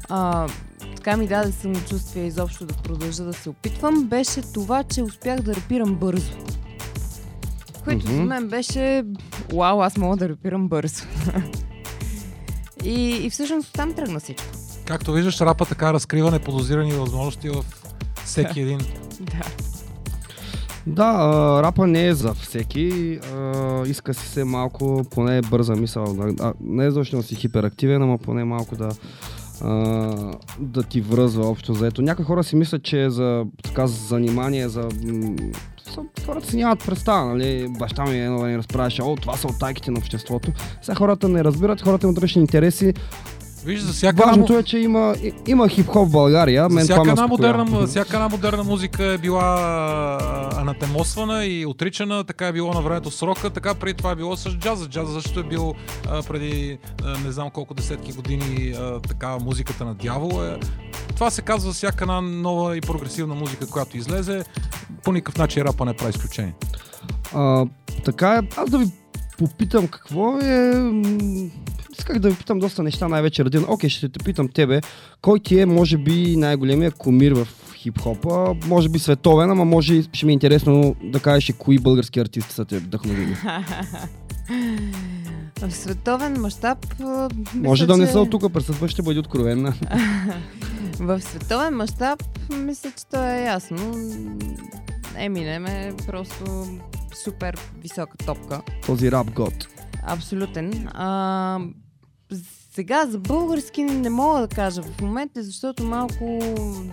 [0.08, 0.48] а,
[0.96, 5.54] така ми даде самочувствие изобщо да продължа да се опитвам, беше това, че успях да
[5.54, 6.43] рапирам бързо.
[7.84, 8.16] Което mm-hmm.
[8.16, 9.04] за мен беше,
[9.54, 11.04] вау, аз мога да рапирам бързо.
[12.84, 14.46] и, и всъщност там тръгна всичко.
[14.84, 17.64] Както виждаш, рапа така разкрива неподозирани възможности в
[18.24, 18.78] всеки един.
[19.20, 19.42] Да.
[20.86, 23.18] Да, а, рапа не е за всеки.
[23.34, 26.16] А, иска си се малко, поне бърза мисъл.
[26.40, 28.88] А, не е защото си хиперактивен, ама поне малко да,
[29.60, 29.70] а,
[30.58, 32.02] да ти връзва общо заето.
[32.02, 34.88] Някои хора си мислят, че е за така, занимание, за
[36.26, 37.68] хората си нямат представа, нали?
[37.78, 40.52] Баща ми едно да ни разправяше, о, това са оттайките на обществото.
[40.82, 42.94] Сега хората не разбират, хората имат различни интереси.
[43.64, 44.60] Виж, за всяка Важното една...
[44.60, 45.14] е, че има,
[45.46, 46.68] има хип-хоп в България.
[46.70, 52.52] За всяка, една модерна, всяка една модерна музика е била анатемосвана и отричана, така е
[52.52, 54.88] било на времето срока, така преди това е било с джаза.
[54.88, 55.74] Джаза също е бил
[56.08, 60.58] а, преди а, не знам колко десетки години а, така музиката на дявол е.
[61.14, 64.44] Това се казва всяка една нова и прогресивна музика, която излезе.
[65.04, 66.54] По никакъв начин рапа не прави изключение.
[67.34, 67.66] А,
[68.04, 68.86] така е, аз да ви
[69.38, 70.74] попитам какво е
[71.98, 73.64] исках да ви питам доста неща, най-вече Радин.
[73.68, 74.80] Окей, ще те питам тебе.
[75.20, 78.66] Кой ти е, може би, най-големия комир в хип-хопа?
[78.66, 82.54] Може би световен, ама може ще ми е интересно да кажеш и кои български артисти
[82.54, 83.36] са те вдъхновили.
[85.60, 86.78] В световен мащаб.
[87.54, 89.74] Може да не са от тук, присъства ще бъде откровенна.
[91.00, 92.22] в световен мащаб,
[92.56, 93.94] мисля, че то е ясно.
[95.16, 96.66] Еминем е просто
[97.24, 98.62] супер висока топка.
[98.86, 99.68] Този рап год.
[100.06, 100.88] Абсолютен.
[100.94, 101.58] А,
[102.74, 106.38] сега за български не мога да кажа в момента, защото малко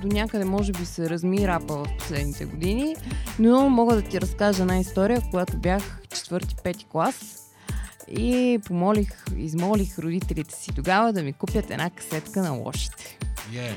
[0.02, 2.96] до някъде може би се разми рапа в последните години,
[3.40, 7.38] но мога да ти разкажа една история, когато бях четвърти-пети клас
[8.18, 13.18] и помолих, измолих родителите си тогава да ми купят една касетка на лошите.
[13.52, 13.74] Yeah.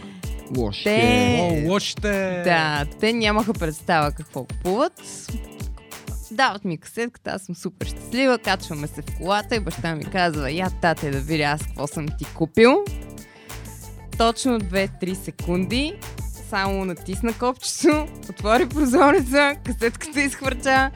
[0.57, 0.85] Лошите.
[0.85, 1.64] Те...
[1.66, 2.42] О, лошите!
[2.44, 4.92] Да, те нямаха представа какво купуват
[6.35, 10.51] дават ми касетката, аз съм супер щастлива, качваме се в колата и баща ми казва,
[10.51, 12.85] я тате да видя аз какво съм ти купил.
[14.18, 15.99] Точно 2-3 секунди
[16.55, 20.90] само натисна копчето, отвори прозореца, касетката изхвърча.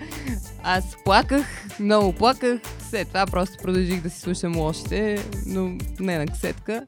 [0.63, 1.47] Аз плаках,
[1.81, 2.61] много плаках.
[2.91, 6.87] След това просто продължих да си слушам лошите, но не на касетка.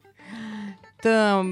[1.02, 1.44] Та,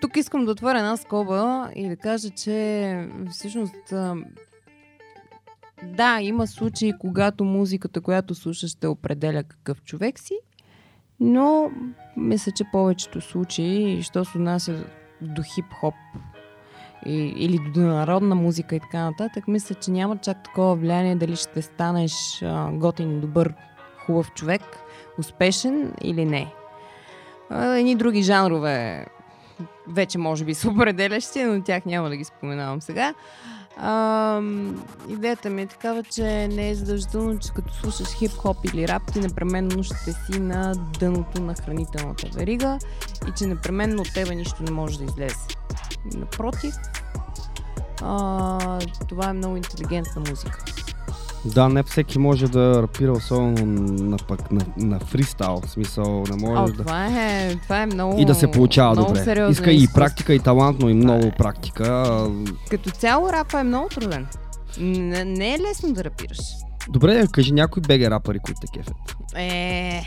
[0.00, 3.92] тук искам да отворя една скоба и да кажа, че всъщност
[5.82, 10.34] да, има случаи, когато музиката, която слушаш, те определя какъв човек си,
[11.20, 11.70] но
[12.16, 14.84] мисля, че повечето случаи, що се отнася
[15.20, 15.94] до хип-хоп
[17.06, 21.36] и, или до народна музика и така нататък, мисля, че няма чак такова влияние дали
[21.36, 23.54] ще станеш а, готин, добър,
[24.06, 24.62] хубав човек,
[25.18, 26.52] успешен или не.
[27.50, 29.06] Едни други жанрове
[29.88, 33.14] вече може би са определящи, но тях няма да ги споменавам сега.
[33.82, 34.42] А,
[35.08, 39.20] идеята ми е такава, че не е задължително, че като слушаш хип-хоп или рап, ти
[39.20, 42.78] непременно ще си на дъното на хранителната верига
[43.28, 45.46] и че непременно от тебе нищо не може да излезе.
[46.14, 46.74] Напротив,
[48.02, 50.64] а, това е много интелигентна музика.
[51.44, 53.64] Да, не всеки може да рапира, особено
[54.04, 55.60] на, пък, на, на фристайл.
[55.66, 56.84] В смисъл, не може О, да...
[56.84, 59.48] Това е, това е много И да се получава много добре.
[59.50, 61.34] Иска и практика, и талант, но и много е.
[61.38, 62.06] практика.
[62.70, 64.26] Като цяло рапа е много труден.
[64.78, 66.38] Не, не е лесно да рапираш.
[66.88, 68.96] Добре, кажи някои беге рапъри, които те кефят.
[69.36, 70.02] Е...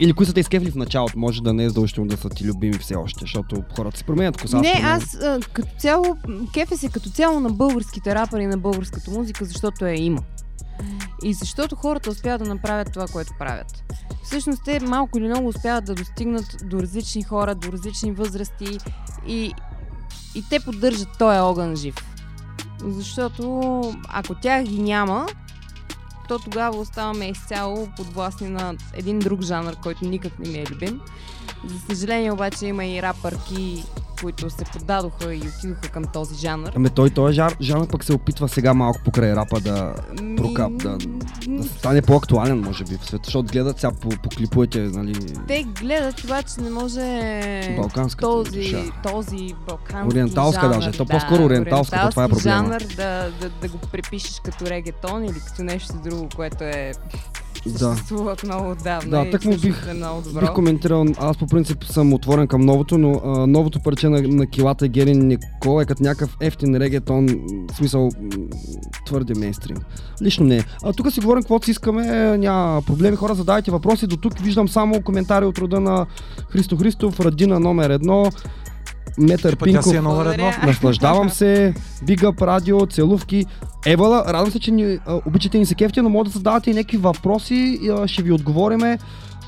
[0.00, 1.18] Или кои са те изкефли в началото?
[1.18, 4.42] Може да не е задължително да са ти любими все още, защото хората се променят
[4.42, 4.60] коса.
[4.60, 6.16] Не, аз а, като цяло,
[6.54, 10.20] кефе се като цяло на българските рапъри на българската музика, защото я има.
[11.22, 13.84] И защото хората успяват да направят това, което правят.
[14.22, 18.78] Всъщност те малко или много успяват да достигнат до различни хора, до различни възрасти
[19.26, 19.52] и,
[20.34, 21.94] и те поддържат този огън жив.
[22.84, 25.26] Защото ако тях ги няма,
[26.28, 31.00] то тогава оставаме изцяло подвластни на един друг жанр, който никак не ми е любим.
[31.64, 33.84] За съжаление обаче има и рапърки,
[34.22, 36.68] които се поддадоха и отидоха към този жанр.
[36.76, 40.36] Ами той този жанр, жанр пък се опитва сега малко покрай рапа да Ми...
[40.36, 40.98] прокап, да,
[41.48, 45.14] да стане по-актуален, може би, в света, защото гледат сега по, по клиповете, нали...
[45.48, 48.82] Те гледат, обаче не може Балканска този, душа.
[49.02, 52.42] този балкански Ориенталска жанр, даже, то по-скоро ориенталска, това е проблема.
[52.44, 56.92] жанр да, да, да го препишеш като регетон или като нещо друго, което е
[57.68, 58.46] съществуват да.
[58.46, 59.24] много отдавна.
[59.24, 59.94] Да, так му бих,
[60.40, 64.46] бих коментирал, аз по принцип съм отворен към новото, но а, новото парче на, на
[64.46, 67.26] килата Гери Никола е като някакъв ефтин регетон,
[67.72, 68.08] в смисъл
[69.06, 69.76] твърде мейнстрим.
[70.22, 70.64] Лично не.
[70.82, 73.16] А тук си говорим каквото си искаме, няма проблеми.
[73.16, 74.06] Хора, задавайте въпроси.
[74.06, 76.06] До тук виждам само коментари от рода на
[76.48, 78.30] Христо Христов, Радина номер едно.
[79.18, 80.52] Метър Пинков, си е едно.
[80.66, 83.46] наслаждавам се, Big Up радио, целувки.
[83.86, 86.74] Евала, радвам се, че ни, а, обичате ни се кефти, но може да задавате и
[86.74, 88.98] някакви въпроси, а, ще ви отговориме.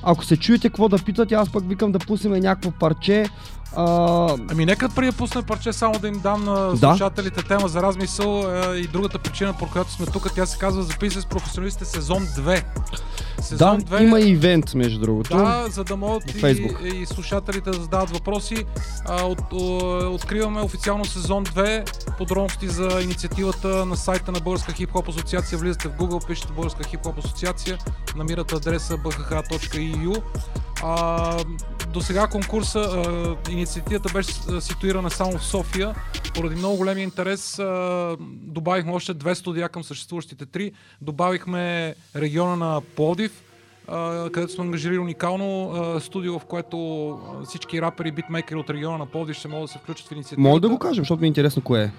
[0.02, 3.26] Ако се чуете какво да питате, аз пък викам да пуснем някакво парче.
[3.76, 4.36] А...
[4.50, 7.48] Ами нека преди да пуснем парче, само да им дам на слушателите да?
[7.48, 11.20] тема за размисъл е, и другата причина, по която сме тук, тя се казва Записи
[11.20, 12.64] с професионалистите сезон 2.
[13.40, 14.02] Сезон да, 2...
[14.02, 15.36] има ивент, между другото.
[15.36, 18.64] Да, за да могат и, и, слушателите да задават въпроси.
[19.04, 19.52] А, от,
[20.14, 22.16] откриваме официално сезон 2.
[22.18, 25.58] Подробности за инициативата на сайта на Българска хип-хоп асоциация.
[25.58, 27.78] Влизате в Google, пишете Българска хип-хоп асоциация,
[28.16, 30.22] намирате адреса bhh.eu.
[30.82, 31.36] А,
[31.92, 35.94] до сега конкурса, а, инициативата беше ситуирана само в София.
[36.34, 40.72] Поради много големия интерес а, добавихме още две студия към съществуващите три.
[41.00, 43.42] Добавихме региона на Плодив,
[44.32, 49.36] където сме ангажирали уникално студио, в което всички рапери и битмейкери от региона на Плодив
[49.36, 50.48] ще могат да се включат в инициативата.
[50.48, 51.90] Мога да го кажем, защото ми е интересно кое е.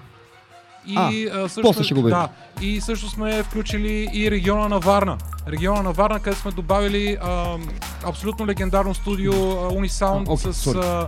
[0.86, 2.30] И, а, също, после ще го да,
[2.62, 5.18] и също сме включили и региона на Варна.
[5.48, 7.58] Региона на Варна, където сме добавили а,
[8.06, 10.68] абсолютно легендарно студио Unisound okay, с...
[10.68, 11.08] А,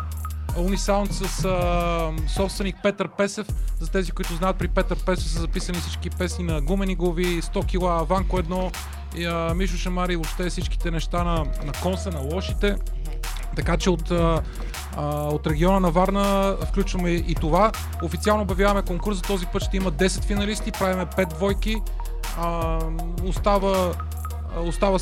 [0.57, 3.47] Unisound с а, собственик Петър Песев.
[3.79, 7.65] За тези, които знаят, при Петър Песев са записани всички песни на Гумени глави, 100
[7.65, 8.71] кила, Ванко едно,
[9.15, 11.35] и, а, Мишо Шамари, въобще всичките неща на,
[11.65, 12.75] на конса, на лошите.
[13.55, 14.11] Така че от,
[14.95, 17.71] а, от региона на Варна включваме и това.
[18.03, 21.81] Официално обявяваме конкурс, за този път ще има 10 финалисти, правиме 5 двойки.
[22.37, 22.79] А,
[23.23, 23.93] остава,
[24.57, 24.99] остава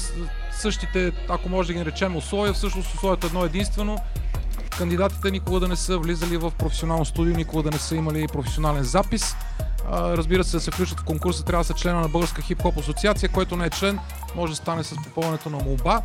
[0.51, 3.97] същите, ако може да ги наречем условия, всъщност условието е едно единствено.
[4.77, 8.84] Кандидатите никога да не са влизали в професионално студио, никога да не са имали професионален
[8.84, 9.36] запис.
[9.91, 12.79] А, разбира се, да се включат в конкурса, трябва да са члена на Българска хип-хоп
[12.79, 13.99] асоциация, който не е член,
[14.36, 16.01] може да стане с попълването на молба.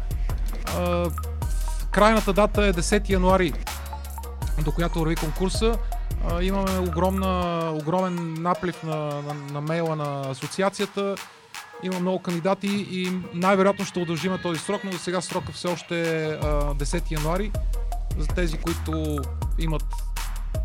[1.90, 3.52] Крайната дата е 10 януари,
[4.64, 5.78] до която върви конкурса.
[6.40, 11.14] Имаме огромна, огромен наплив на, на, на мейла на асоциацията.
[11.82, 16.24] Има много кандидати и най-вероятно ще удължим този срок, но за сега срока все още
[16.24, 17.52] е 10 януари.
[18.18, 19.18] За тези, които
[19.58, 19.84] имат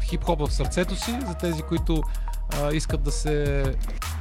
[0.04, 2.04] хип-хоп в сърцето си, за тези, които
[2.62, 3.64] а, искат да се,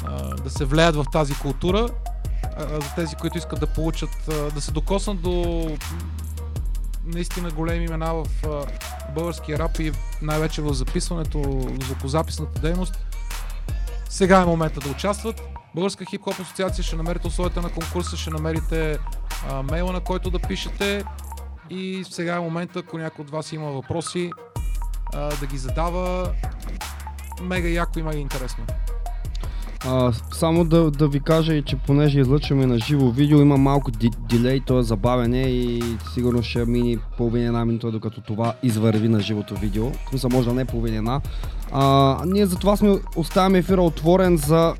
[0.05, 1.89] а, да се влеят в тази култура,
[2.57, 5.67] а, за тези, които искат да получат, а, да се докоснат до
[7.05, 8.27] наистина големи имена в
[9.15, 12.99] българския рап и най-вече в записването, звукозаписната дейност.
[14.09, 15.43] Сега е момента да участват.
[15.75, 18.99] Българска хип-хоп асоциация ще намерите условията на конкурса, ще намерите
[19.49, 21.05] а, мейла, на който да пишете
[21.71, 24.31] и сега е момента, ако някой от вас има въпроси,
[25.15, 26.33] а, да ги задава.
[27.43, 28.67] Мега яко и мега интересно.
[29.87, 33.91] А, само да, да ви кажа че понеже излъчваме на живо видео, има малко
[34.29, 35.83] дилей, то е забавене и
[36.15, 39.91] сигурно ще мини половина една минута, докато това извърви на живото видео.
[39.91, 41.21] В смисъл може да не е половина една.
[42.27, 44.75] Ние затова сме оставяме ефира отворен за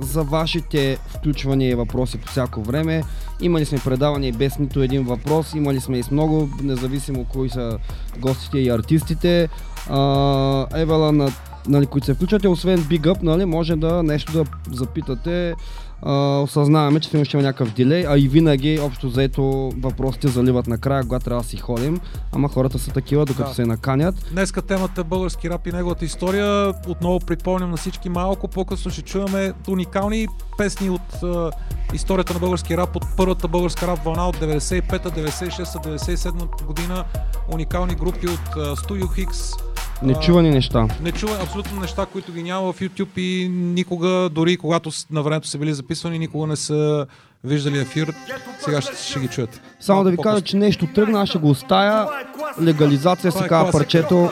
[0.00, 3.02] за вашите включвания и въпроси по всяко време.
[3.40, 7.78] Имали сме предавания без нито един въпрос, имали сме и с много, независимо кои са
[8.18, 9.48] гостите и артистите.
[9.90, 11.30] А, Евала на
[11.68, 14.44] нали, които се включвате, освен Big Up, нали, може да нещо да
[14.76, 15.54] запитате.
[16.02, 21.02] А, осъзнаваме, че ще има някакъв дилей, а и винаги общо заето въпросите заливат накрая,
[21.02, 22.00] когато трябва да си ходим,
[22.32, 23.54] ама хората са такива, докато да.
[23.54, 24.14] се наканят.
[24.32, 26.74] Днеска темата е български рап и неговата история.
[26.88, 30.28] Отново припомням на всички малко, по-късно ще чуваме уникални
[30.58, 31.50] песни от а,
[31.94, 37.04] историята на български рап, от първата българска рап вълна от 95-та, 96-та, 97-та година.
[37.52, 39.67] Уникални групи от а, Studio Hicks,
[40.02, 40.88] Нечувани неща.
[41.02, 45.58] Нечувани абсолютно неща, които ги няма в YouTube и никога, дори когато на времето са
[45.58, 47.06] били записвани, никога не са
[47.44, 48.14] виждали ефир.
[48.60, 49.60] Сега ще, ще ги чуят.
[49.80, 52.10] Само да ви кажа, че нещо тръгна, аз ще го оставя.
[52.62, 54.30] Легализация се казва парчето.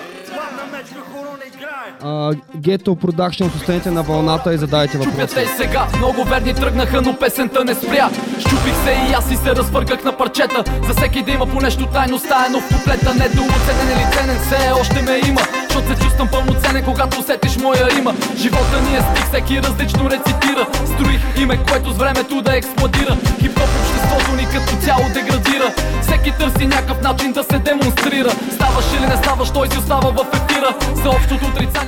[2.57, 5.17] Гето Продакшн, останете на вълната и задайте въпроси.
[5.17, 8.11] Чупят сега, много верни тръгнаха, но песента не спря.
[8.39, 10.65] Щупих се и аз и се развъргах на парчета.
[10.87, 13.15] За всеки да има по нещо тайно стаено в куплета.
[13.15, 15.41] Недооценен или ценен, все още ме има.
[15.63, 18.15] Защото се чувствам пълноценен, когато усетиш моя има.
[18.37, 20.67] Живота ни е стих, всеки различно рецитира.
[20.95, 23.17] Строих име, което с времето да експлодира.
[23.41, 25.69] Хип-хоп обществото ни като цяло деградира.
[26.03, 28.31] Всеки търси някакъв начин да се демонстрира.
[28.55, 30.75] Ставаш или не ставаш, той си остава в ефира.
[31.03, 31.86] За общото отрицание.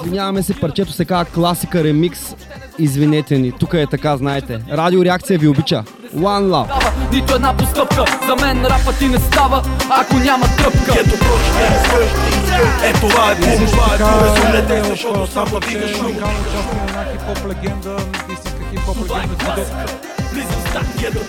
[0.00, 2.34] Извиняваме се, парчето се казва класика ремикс.
[2.78, 4.60] Извинете ни, тук е така, знаете.
[4.72, 5.84] Радио реакция ви обича.
[6.16, 6.90] One Love.
[7.12, 10.92] Нито една постъпка, за мен рапът ти не става, ако няма тръпка.
[11.00, 11.14] Ето
[12.84, 16.06] е това е бум, това е бум, разумнете, защото само дигаш шум.
[16.06, 17.96] Уникално участие на една хип-хоп легенда,
[18.32, 20.05] истинска хип-хоп легенда
[20.76, 21.20] който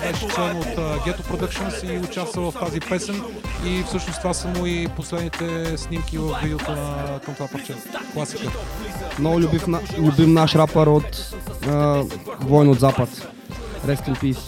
[0.00, 3.22] беше член от Ghetto Productions и участва в тази песен
[3.66, 7.74] и всъщност това са му и последните снимки в видеото на към това парче.
[8.14, 8.50] Класика.
[9.18, 9.64] Много любив,
[9.98, 11.34] любим наш рапър от
[12.40, 13.28] Войн от Запад.
[13.86, 14.38] Rest in peace.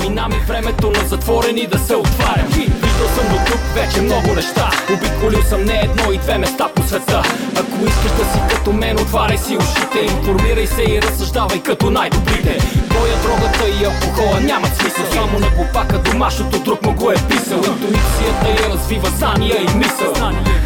[0.00, 2.46] Минам и времето на затворени да се отварям.
[2.48, 4.70] Виждал съм до тук вече много неща.
[4.94, 7.22] Обиколил съм не едно и две места по света.
[7.56, 10.00] Ако искаш да си като мен, отваряй си ушите.
[10.00, 12.58] Информирай се и разсъждавай като най-добрите.
[12.92, 15.04] Боя, дрогата и алкохола нямат смисъл.
[15.12, 17.58] Само на глупака домашното друг му го е писал.
[17.58, 20.14] Интуицията я развива сания и мисъл.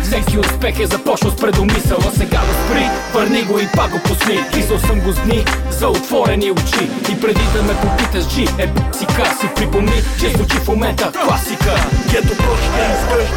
[0.02, 3.98] Всеки успех е започнал с предомисъл А сега да спри, върни го и пак го
[3.98, 4.40] пусни.
[4.52, 6.90] Писал съм го с дни за отворени очи.
[7.12, 11.74] И преди да ме попиташ Джи, е б***сика Си припомни, че звучи в момента класика.
[12.18, 13.32] Ето прочите изкъщ,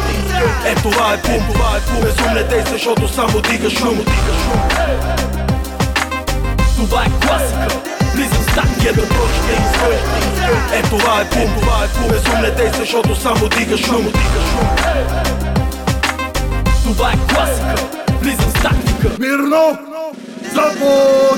[0.66, 3.98] е това е бум, това е бум Безум не действа, защото само дига шум.
[6.76, 7.68] Това е класика.
[8.14, 10.04] Влизам в стак, ето прочите изкъщ,
[10.72, 14.12] е това е бум, това е бум Безум не действа, защото само дига шум.
[16.82, 17.74] Това е класика,
[18.20, 18.64] влизам с
[19.18, 19.78] Мирно,
[20.54, 21.33] започес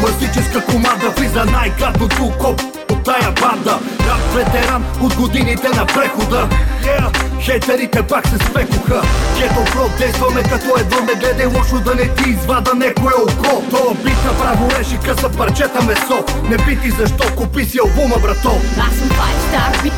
[0.00, 3.78] Класическа команда влиза най-гадното коп от тая банда.
[4.08, 6.48] Рап ветеран от годините на прехода.
[6.82, 7.30] Yeah.
[7.40, 9.02] Хейтерите пак се спекоха.
[9.38, 13.62] Кето про действаме като едно не гледай лошо да не ти извада некое око.
[13.70, 16.24] То бит направо реши къса парчета месо.
[16.50, 18.52] Не пити защо купи си албума брато.
[18.88, 19.92] Аз съм 5 star бит,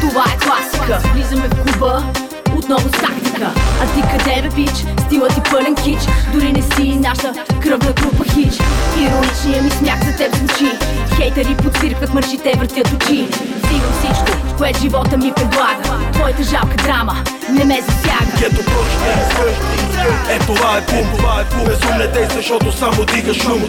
[0.00, 1.08] това е класика.
[1.14, 2.02] Влизаме в клуба
[2.62, 4.76] отново с тактика А ти къде бе бич?
[5.06, 5.98] Стилът ти пълен кич.
[6.32, 8.54] Дори не си нашата кръвна група хич.
[9.00, 10.70] Ироничният ми смях за теб звучи.
[11.16, 13.28] Хейтери подсвиркват мършите въртят очи.
[13.62, 16.12] Взимам всичко, което живота ми предлага.
[16.12, 17.16] Твоята жалка драма
[17.50, 18.46] не ме засяга.
[18.46, 19.12] Ето прочите
[20.30, 21.64] е това е бум, това е бум.
[21.64, 23.62] Безум не действа, защото само дига шум.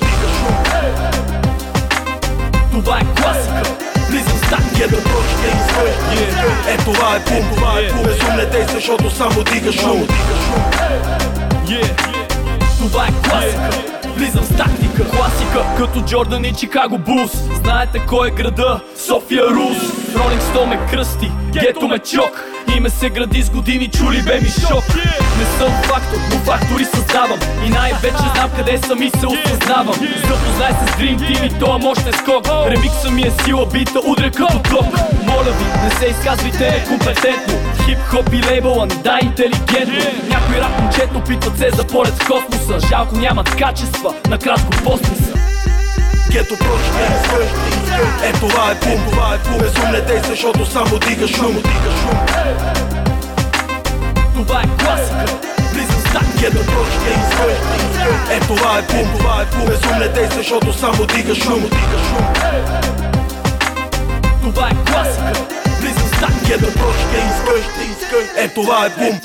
[2.71, 5.99] Това е класика Влизам в статия да прочите изкъщ
[6.67, 10.07] Е това е бум, това е бум Безум не действа, защото само дига шум
[12.77, 15.09] Това е класика Влизам с тактика.
[15.09, 17.31] Класика като Джордан и Чикаго Булс.
[17.31, 18.79] Знаете кой е града?
[19.07, 19.77] София Рус.
[20.15, 22.43] Ролинг Стоун ме кръсти, гето ме чок.
[22.77, 24.83] Име се гради с години, чули бе ми шок.
[25.37, 27.39] Не съм фактор, но фактори създавам.
[27.65, 29.95] И най-вече знам къде съм и се осъзнавам.
[30.27, 32.47] Запознай се с Dream Team и тоя мощен скок.
[32.67, 34.85] Ремикса ми е сила, бита удря като ток
[35.33, 37.53] Моля ви, не се изказвайте некомпетентно.
[37.85, 40.11] Хип-хоп и лейбъла не дай интелигентно.
[40.29, 42.87] Някой рап момчето опитват се за полет в космоса.
[42.87, 45.33] Жалко нямат качества, накратко постниса
[46.31, 47.03] Гето прочите
[48.23, 49.57] е това е бум, това е бум.
[49.59, 51.55] Безум не действа, защото само дига шум.
[54.33, 55.25] Това е класика.
[55.73, 57.11] В стак, гето прочите
[58.31, 59.65] е това е бум, това е бум.
[59.65, 61.69] Безум не действа, защото само дига шум
[64.43, 65.33] Това е класика.
[65.79, 67.33] Влизам в стак, гето прочите
[68.37, 69.19] е това е бум.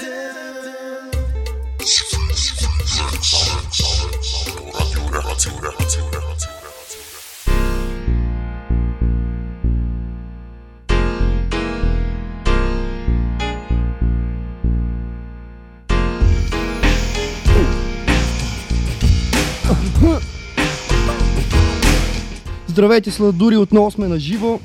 [22.67, 24.61] Здравейте, сладури, отново сме на живо.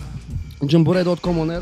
[0.68, 1.62] Jambore.com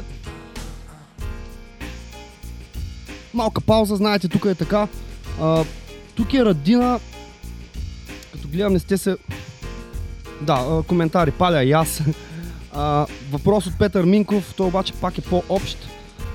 [3.34, 4.88] Малка пауза, знаете, тук е така.
[5.42, 5.64] А,
[6.16, 7.00] тук е Радина.
[8.32, 9.18] Като гледам, не сте се...
[10.42, 12.02] Да, коментари, паля и аз.
[12.74, 15.78] А, въпрос от Петър Минков, той обаче пак е по-общ.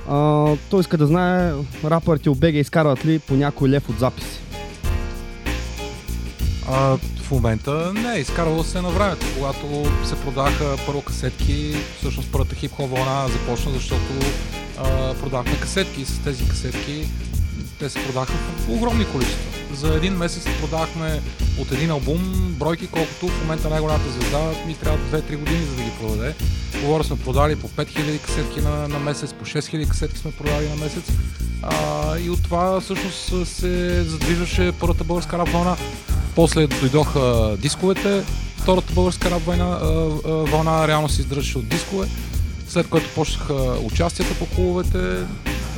[0.08, 1.52] А, той иска да знае
[1.84, 4.40] рапърите от БГ изкарват ли по някой лев от записи.
[6.70, 12.54] А, в момента не, изкарвало се на времето, когато се продаха първо касетки, всъщност първата
[12.54, 14.12] хип-хоп вълна започна, защото
[14.78, 17.08] а, продахме касетки и с тези касетки
[17.78, 19.50] те се продаха в огромни количества.
[19.74, 21.20] За един месец продахме
[21.58, 25.82] от един албум бройки, колкото в момента най-голямата звезда ми трябва 2-3 години за да
[25.82, 26.34] ги продаде.
[26.80, 30.76] Говоря сме продали по 5000 касетки на, на месец, по 6000 касетки сме продали на
[30.76, 31.04] месец.
[31.62, 35.78] А, и от това всъщност се задвижваше първата българска рап.
[36.36, 38.22] После дойдоха дисковете,
[38.56, 39.78] втората българска рап вълна,
[40.24, 42.06] вълна реално се издържаше от дискове,
[42.68, 44.98] след което почнаха участията по клубовете,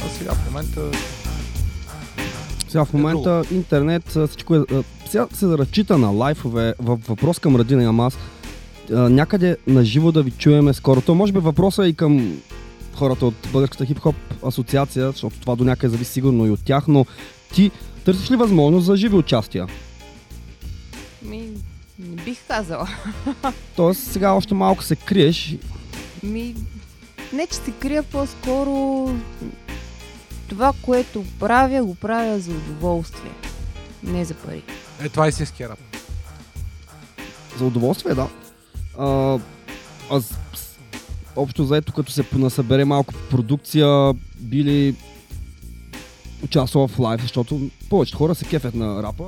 [0.07, 0.81] а сега в момента
[2.69, 4.61] сега в момента е интернет, всичко е,
[5.11, 6.75] сега се разчита на лайфове.
[6.81, 8.19] Въпрос към Радина имам аз.
[8.93, 11.01] а, някъде на живо да ви чуеме скоро.
[11.01, 12.39] То може би въпросът е и към
[12.95, 14.15] хората от Българската хип-хоп
[14.47, 17.07] асоциация, защото това до някъде зависи сигурно и от тях, но
[17.55, 17.71] ти
[18.05, 19.67] търсиш ли възможност за живи участия?
[21.23, 21.51] Ми,
[21.99, 22.89] не бих казала.
[23.77, 25.57] Тоест сега още малко се криеш.
[26.23, 26.55] Ми,
[27.33, 29.07] не че се крия по-скоро
[30.49, 33.31] това, което правя, го правя за удоволствие.
[34.03, 34.63] Не за пари.
[35.01, 35.79] Е, това е истинския рап.
[37.59, 38.29] За удоволствие, да.
[38.99, 39.39] А,
[40.11, 40.39] аз
[41.37, 44.97] общо заето, като се насъбере малко продукция, били
[46.45, 49.25] участвал в лайв, защото повечето хора се кефят на рапа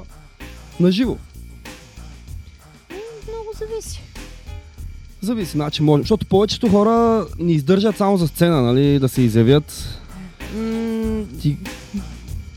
[0.80, 1.16] на живо.
[3.60, 4.02] Зависи.
[5.22, 6.02] Зависи, значи може.
[6.02, 9.98] Защото повечето хора ни издържат само за сцена, нали, да се изявят.
[10.54, 11.56] М- Ти...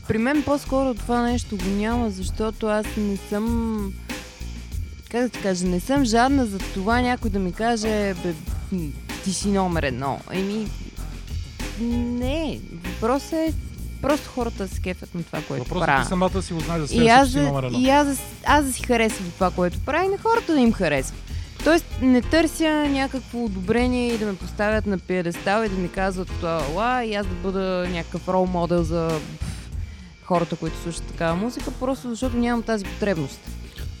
[0.08, 3.92] При мен по-скоро това нещо го няма, защото аз не съм...
[5.10, 8.34] Как да ти кажа, не съм жадна за това някой да ми каже, бе,
[9.24, 10.20] ти си номер едно.
[10.32, 10.66] Еми,
[11.80, 12.60] не.
[12.84, 13.52] Въпросът е
[14.08, 16.02] просто хората се кефят на това, което Въпросът е правя.
[16.02, 17.78] ти самата си го знаеш за себе И аз, си да, номер едно.
[17.78, 21.16] и аз, да, аз да си харесвам това, което прави, на хората да им харесва.
[21.64, 26.32] Тоест не търся някакво одобрение и да ме поставят на пиедестал и да ми казват
[26.74, 29.20] ла и аз да бъда някакъв рол модел за
[30.22, 33.40] хората, които слушат такава музика, просто защото нямам тази потребност.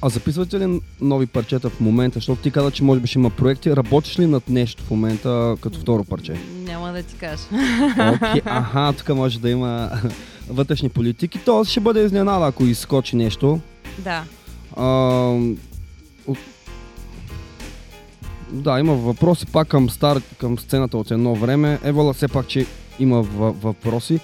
[0.04, 2.14] А записвате ли нови парчета в момента?
[2.14, 3.76] Защото ти каза, че може би ще има проекти.
[3.76, 6.36] Работиш ли над нещо в момента като второ парче?
[6.64, 7.42] Няма да ти кажа.
[8.14, 9.90] Окей, аха, тук може да има
[10.48, 11.38] вътрешни политики.
[11.44, 13.60] То ще бъде изненада, ако изскочи нещо.
[13.98, 14.24] Да.
[14.76, 14.86] А,
[16.26, 16.38] от...
[18.50, 21.78] Да, има въпроси пак към, стар, към сцената от едно време.
[21.84, 22.66] Евола все пак, че
[22.98, 24.20] има въ- въпроси.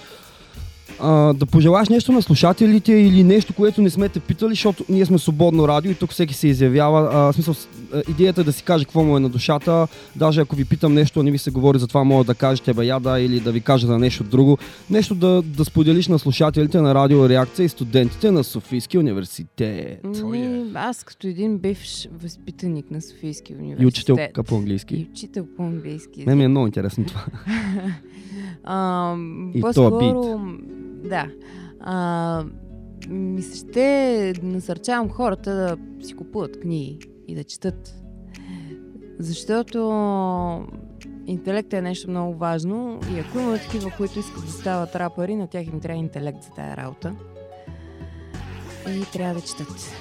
[1.02, 5.06] А, да пожелаш нещо на слушателите или нещо, което не сме те питали, защото ние
[5.06, 7.10] сме свободно радио и тук всеки се изявява.
[7.12, 7.54] А, в смисъл,
[8.10, 9.86] идеята е да си каже какво му е на душата.
[10.16, 12.74] Даже ако ви питам нещо, а не ви се говори за това, мога да кажете
[12.74, 14.58] бе я да или да ви кажа за нещо друго.
[14.90, 20.04] Нещо да, да споделиш на слушателите на радио Реакция и студентите на Софийския университет.
[20.24, 23.82] Ми, аз като един бивш възпитаник на Софийския университет.
[23.82, 24.94] И учителка по английски.
[24.94, 26.24] И учител по английски.
[26.26, 27.24] Не ми е много интересно това.
[28.64, 29.16] А,
[29.54, 30.40] И по-скоро,
[31.04, 31.26] да.
[31.80, 32.44] А,
[33.08, 35.76] ми се ще насърчавам хората да
[36.06, 36.98] си купуват книги
[37.28, 37.94] и да четат.
[39.18, 39.78] Защото
[41.26, 45.46] интелектът е нещо много важно и ако има такива, които искат да стават рапъри, на
[45.46, 47.14] тях им трябва интелект за тая работа.
[48.88, 49.92] И трябва да четат.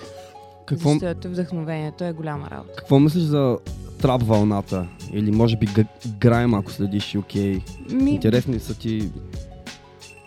[0.65, 2.73] Какво, Защото вдъхновението е голяма работа.
[2.77, 3.57] какво мислиш за
[4.01, 4.87] трап вълната?
[5.13, 5.85] Или може би г-
[6.19, 7.61] грайм, ако следиш UK?
[7.93, 9.09] Ми, Интересни са ти?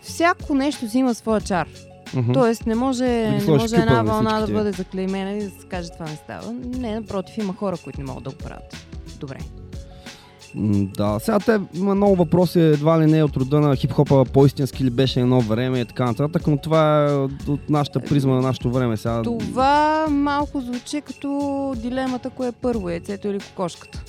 [0.02, 1.68] Всяко нещо си има своя чар.
[2.14, 2.32] Мгм.
[2.32, 6.04] Тоест не може, не може една вълна да бъде заклеймена и да се каже това
[6.06, 6.52] не става.
[6.52, 8.86] Не, напротив, има хора, които не могат да го правят.
[9.20, 9.38] Добре.
[10.96, 14.84] Да, сега те има много въпроси, едва ли не е от рода на хип-хопа по-истински
[14.84, 17.14] ли беше едно време и така нататък, но това е
[17.50, 18.96] от нашата призма на нашето време.
[18.96, 19.22] Сега...
[19.22, 24.02] Това малко звучи като дилемата, кое е първо, яйцето или кокошката.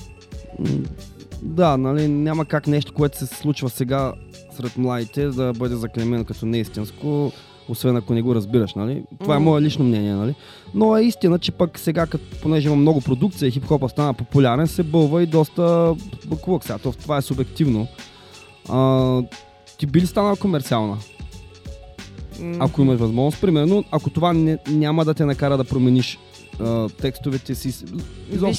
[1.42, 4.12] Да, нали, няма как нещо, което се случва сега
[4.54, 7.32] сред младите да бъде заклемено като неистинско,
[7.68, 9.02] освен ако не го разбираш, нали?
[9.20, 10.34] Това е мое лично мнение, нали?
[10.74, 14.66] Но е истина, че пък сега, като, понеже има много продукция и хип-хопа стана популярен,
[14.66, 15.94] се бълва и доста
[16.26, 16.78] баклук сега.
[16.78, 17.86] То, това е субективно.
[18.68, 19.22] А,
[19.78, 20.96] ти би ли станала комерциална?
[22.58, 26.18] Ако имаш възможност, примерно, ако това не, няма да те накара да промениш
[26.60, 27.92] а, текстовете си, изобщо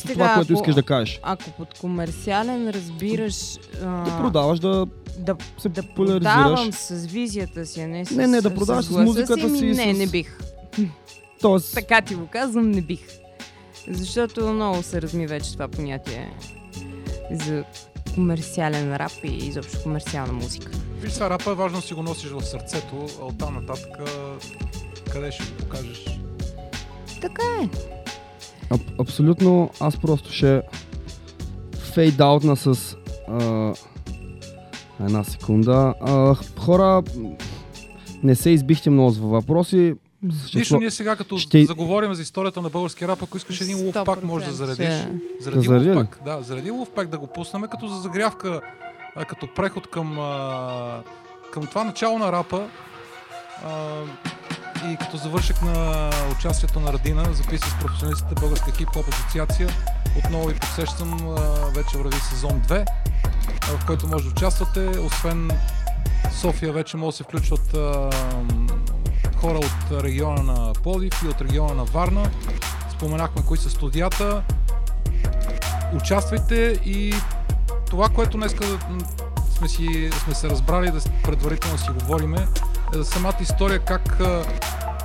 [0.03, 1.19] това, сега, което ако- искаш да кажеш.
[1.23, 3.35] Ако под комерциален разбираш
[3.75, 4.85] а, Да продаваш, да
[5.17, 8.89] да, се да продавам с визията си, а не с Не, не, да продаваш с
[8.89, 10.37] гласа музиката ми, си, Не, с- не бих.
[11.41, 12.99] Тоест, Така ти го казвам, не бих.
[13.87, 16.33] Защото много се разми вече това понятие
[17.33, 17.63] за
[18.15, 20.71] комерциален рап и изобщо комерциална музика.
[21.01, 23.89] Виж сега, рапа е важно да си го носиш в сърцето, а оттам нататък
[25.11, 26.05] къде ще го покажеш?
[27.21, 27.69] Така е.
[28.69, 30.61] аб- абсолютно, аз просто ще
[31.85, 32.95] фейдаутна с
[33.29, 33.73] а,
[34.99, 35.93] една секунда.
[36.01, 37.03] А, хора,
[38.23, 39.93] не се избихте много с въпроси.
[40.47, 43.85] Ще Нищо ние сега като ще- заговорим за историята на българския рап, ако искаш един
[43.85, 44.75] лув пак може да 100% заредиш.
[44.95, 45.11] ще-
[45.41, 48.61] Заради Да лув пак, да, заради лув пак да го пуснем като за загрявка,
[49.15, 51.03] а, като преход към, а,
[51.51, 52.67] към това начало на рапа.
[53.65, 53.71] А,
[54.83, 59.69] и като завършек на участието на Радина, записа с професионалистите Българска хип-хоп асоциация,
[60.17, 61.41] отново ви подсещам, а,
[61.75, 62.85] вече върви сезон 2,
[63.61, 64.99] а, в който може да участвате.
[64.99, 65.51] Освен
[66.41, 67.77] София вече може да се включват
[69.35, 72.31] хора от региона на Плодив и от региона на Варна.
[72.91, 74.43] Споменахме кои са студията.
[75.95, 77.13] участвайте и
[77.89, 78.55] това, което днес
[79.57, 82.47] сме, си, сме се разбрали да предварително си говориме,
[83.03, 84.17] самата история как,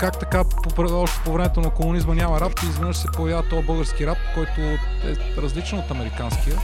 [0.00, 0.44] как така
[0.76, 4.18] по, още по времето на комунизма няма рап и изведнъж се появява този български рап,
[4.34, 4.78] който е
[5.42, 6.56] различен от американския.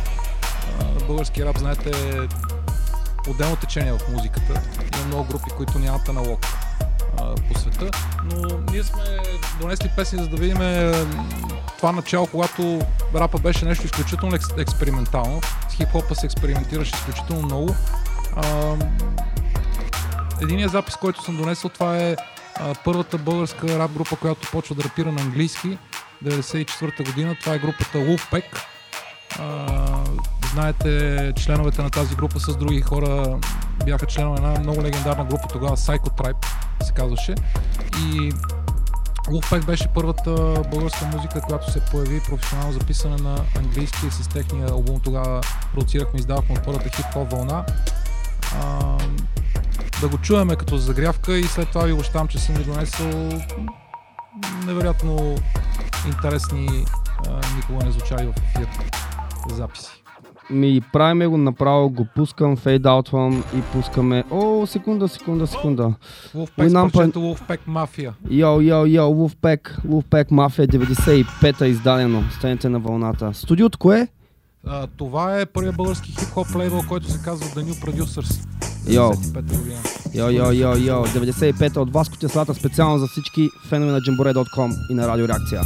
[1.07, 4.63] Български рап, знаете, е отделно течение в музиката.
[4.97, 6.47] Има много групи, които нямат аналог
[7.49, 7.91] по света,
[8.25, 9.03] но ние сме
[9.61, 10.59] донесли песни, за да видим
[11.77, 12.81] това начало, когато
[13.15, 15.41] рапа беше нещо изключително експериментално.
[15.69, 17.75] С хип-хопа се експериментираше изключително много.
[20.43, 22.17] Единият запис, който съм донесъл, това е
[22.85, 25.79] първата българска рап група, която почва да рапира на английски.
[26.25, 27.37] 94-та година.
[27.41, 28.45] Това е групата Wolfpack.
[30.53, 33.39] знаете, членовете на тази група с други хора
[33.85, 36.47] бяха членове на една много легендарна група тогава, Psycho Tribe
[36.83, 37.35] се казваше.
[37.99, 38.33] И
[39.29, 45.01] Wolfpack беше първата българска музика, която се появи професионално записана на английски с техния албум.
[45.01, 45.41] Тогава
[45.73, 47.65] продуцирахме, издавахме първата хип-хоп вълна.
[48.55, 48.99] А,
[50.01, 53.29] да го чуваме като загрявка и след това ви обещавам, че съм ви донесъл
[54.67, 55.37] невероятно
[56.07, 56.85] интересни,
[57.29, 58.69] а, никога не звучали в ефир
[59.55, 60.03] записи
[60.51, 64.25] ми правиме го направо, го пускам, фейдаутвам и пускаме...
[64.31, 65.95] О, секунда, секунда, секунда.
[66.35, 68.13] Wolfpack с парчето Wolfpack Mafia.
[68.31, 72.25] Йо, йо, йо, Wolfpack, Wolfpack Mafia 95-та издадено.
[72.39, 73.35] Станете на вълната.
[73.35, 74.09] Студиото кое?
[74.67, 78.47] А, това е първият български хип-хоп лейбъл, който се казва The New Producers.
[78.89, 79.13] Йо.
[80.15, 81.07] Йо, йо, йо, йо.
[81.07, 85.63] 95-та от Васко Теслата специално за всички фенове на Jambore.com и на Радио Реакция.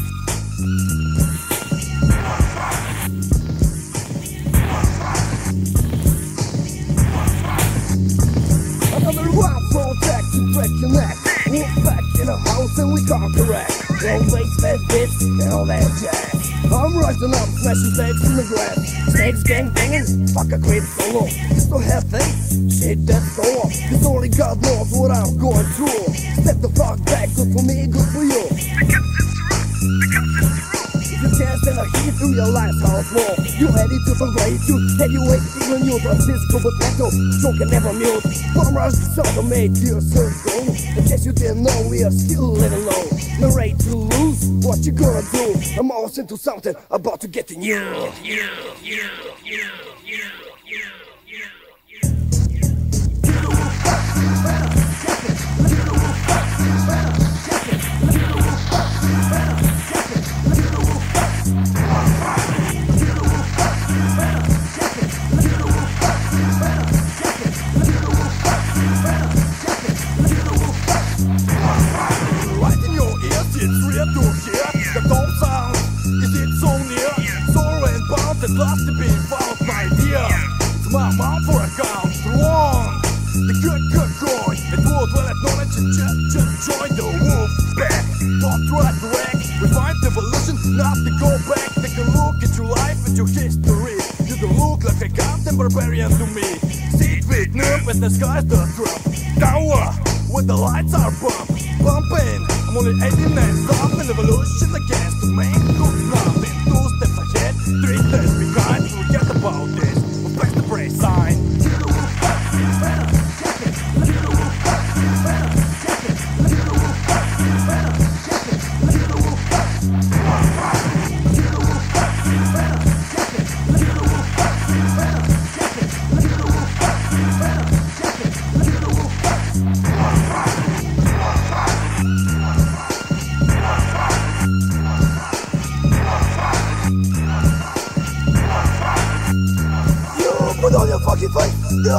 [10.55, 11.30] break your neck.
[11.51, 13.75] Wolf back in the house and we correct.
[14.03, 16.51] Low bass, fat bits, and all that jazz.
[16.71, 18.79] I'm rising up, smashing snakes in the grass.
[19.11, 21.27] Snakes gang banging, fuck a great solo.
[21.71, 22.35] Don't have faith,
[22.71, 23.71] shit that's so off.
[23.71, 26.15] Cause only God knows what I'm going through.
[26.43, 28.70] Step the fuck back, good for me, good for you.
[31.41, 33.35] Can't stand a heat through your life's house wall.
[33.57, 37.09] You ready to parade you heavyweight even you Francisco Potato,
[37.41, 38.21] stroke and never mute.
[38.53, 40.69] Farmers seldom made your circle.
[40.99, 43.05] In case you didn't know, we are still living low.
[43.41, 45.55] Narrate to lose, what you gonna do?
[45.79, 48.13] I'm almost into something about to get to you.
[48.23, 48.45] you,
[48.83, 49.01] you,
[49.43, 49.63] you,
[50.05, 50.21] you.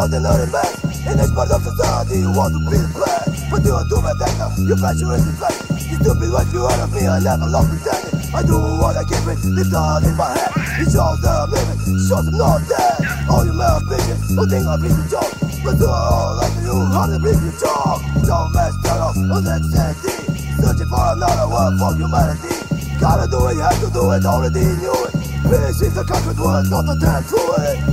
[0.01, 0.73] not an early man
[1.05, 4.01] In this part of society you want to be the bad But you are too
[4.01, 7.69] vendetta, your passion is infected You stupid what you out of me, I never love
[7.69, 10.55] pretending I do what I give it, this all in my head.
[10.79, 13.27] It's all that I'm living, shows I'm not dead.
[13.27, 15.35] All your male opinion, I think I beat the joke
[15.67, 17.99] But do all I you, how to bring you talk.
[18.23, 20.15] Don't mess that up, on that sanity
[20.63, 22.55] Searching for another word for humanity.
[23.03, 25.13] Gotta do it, you have to do it, already knew it.
[25.51, 27.90] Peace is a concrete word, not a dance to it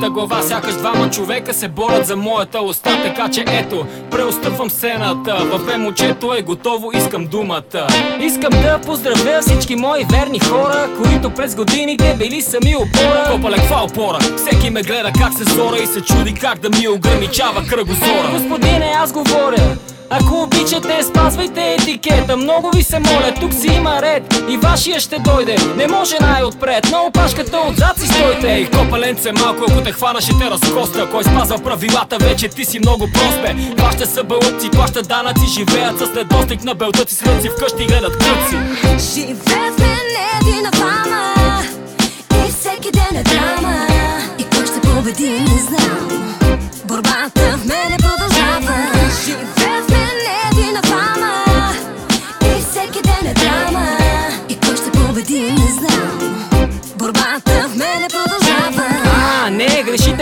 [0.00, 0.42] моята глава.
[0.42, 3.02] Сякаш двама човека се борят за моята уста.
[3.02, 5.36] Така че ето, преостъпвам сцената.
[5.36, 7.86] В емочето е готово, искам думата.
[8.20, 13.30] Искам да поздравя всички мои верни хора Които през годините били сами опора.
[13.32, 14.18] Копале, каква опора?
[14.36, 18.30] Всеки ме гледа как се зора И се чуди как да ми ограничава кръгозора.
[18.32, 19.76] Господине, аз говоря
[20.10, 22.36] ако обичате, спазвайте етикета.
[22.36, 24.42] Много ви се моля, тук си има ред.
[24.48, 26.88] И вашия ще дойде, не може най-отпред.
[26.92, 28.52] Но опашката отзад си стойте.
[28.52, 31.10] Ей, копаленце малко, ако те хвана ще те разкоста.
[31.10, 36.14] Кой спазва правилата, вече ти си много проспе Вашите са бълъци, плащат данъци Живеят с
[36.14, 38.56] недостиг на белтъци Свърци вкъщи гледат къци
[39.14, 41.34] Живеят в мен на двама.
[42.48, 43.86] И всеки ден е драма.
[44.38, 46.36] И кой ще победи, не знам.
[46.84, 48.74] Борбата в мене продължава.
[49.24, 49.97] Живеят в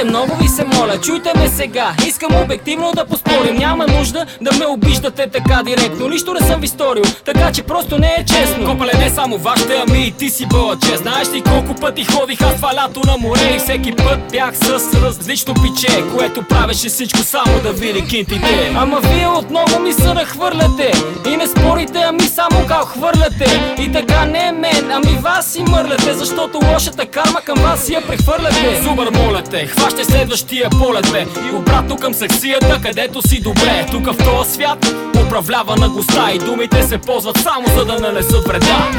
[0.07, 3.56] не, грешите, много ви се моля Чуйте ме сега, искам обективно да поспорим.
[3.56, 6.08] Няма нужда да ме обиждате така директно.
[6.08, 8.66] Нищо не съм ви сторил, така че просто не е честно.
[8.66, 11.02] Копале не само вашите, ами и ти си бъла чест.
[11.02, 14.94] Знаеш ли колко пъти ходих аз това лято на море И всеки път бях с
[14.94, 18.72] различно пиче Което правеше всичко само да види кинтите?
[18.76, 20.92] Ама вие отново ми се нахвърляте.
[21.26, 23.74] И не спорите, ами само кал хвърляте.
[23.78, 28.06] И така не мен, ами вас си мърляте Защото лошата карма към вас си я
[28.06, 28.82] прехвърляте.
[28.82, 31.26] Зубър моля те, хващай следващия полет бе.
[31.52, 33.86] И обратно към саксията, където си добре.
[33.90, 34.94] Тук в този свят
[35.26, 38.90] управлява на госта И думите се ползват само за да нанесат вреда.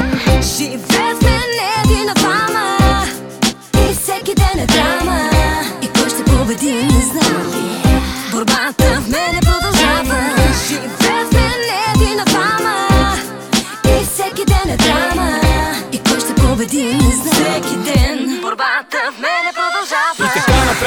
[0.56, 2.76] Живеят в мен на двама
[3.90, 5.30] И всеки ден е драма.
[5.82, 7.52] И кой ще победи, не знам.
[8.32, 10.16] Борбата в мене продължава.
[10.68, 12.86] Живеят в мен на двама
[13.84, 15.40] И всеки ден е драма.
[15.92, 17.37] И кой ще победи, не знам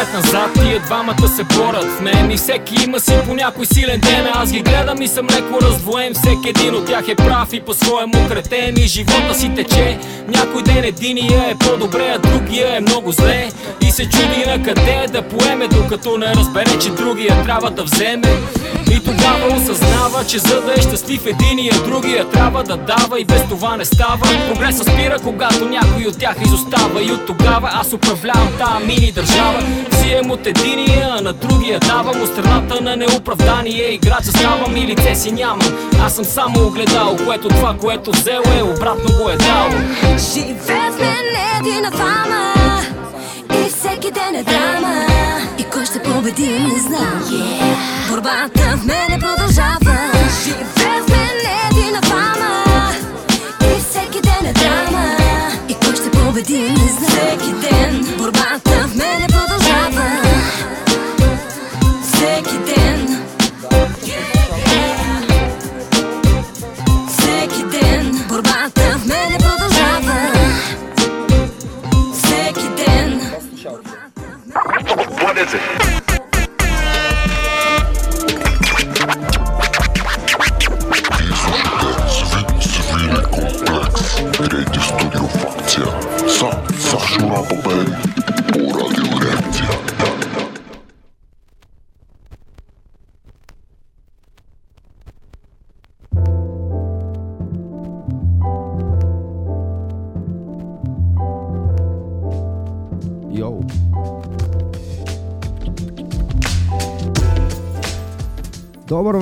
[0.01, 3.65] И така напред-назад тия двамата се борят в мен И всеки има си по някой
[3.65, 4.27] силен ден.
[4.33, 6.13] Аз ги гледам и съм леко раздвоен.
[6.13, 9.99] Всеки един от тях е прав и по-своему кретен И живота си тече.
[10.27, 13.49] Някой ден единия е по-добре, а другия е много зле.
[13.81, 18.29] И се чуди на къде да поеме Докато не разбере, че другия трябва да вземе.
[18.91, 23.43] И тогава осъзнава, че за да е щастлив единия, другия трябва да дава и без
[23.49, 24.25] това не става.
[24.53, 27.03] Прогресът спира, когато някой от тях изостава.
[27.03, 29.63] И от тогава аз управлявам тази мини държава.
[29.91, 33.93] Взием от единия, на другия давам от страната на неоправдание.
[33.93, 35.91] Играч ставам и лице си нямам.
[36.05, 39.69] Аз съм само огледал, което това, което взел е, обратно го е дал.
[40.33, 41.31] Живеят в мен
[41.61, 42.53] един двама
[43.53, 45.05] И всеки ден е драма
[45.57, 47.23] И кой ще победи, не знам
[48.09, 49.97] Борбата в мене продължава
[50.43, 51.37] Живеят в мен
[51.71, 52.63] един двама
[53.61, 55.17] И всеки ден е драма
[55.69, 58.70] И кой ще победи, не знам Всеки ден борбата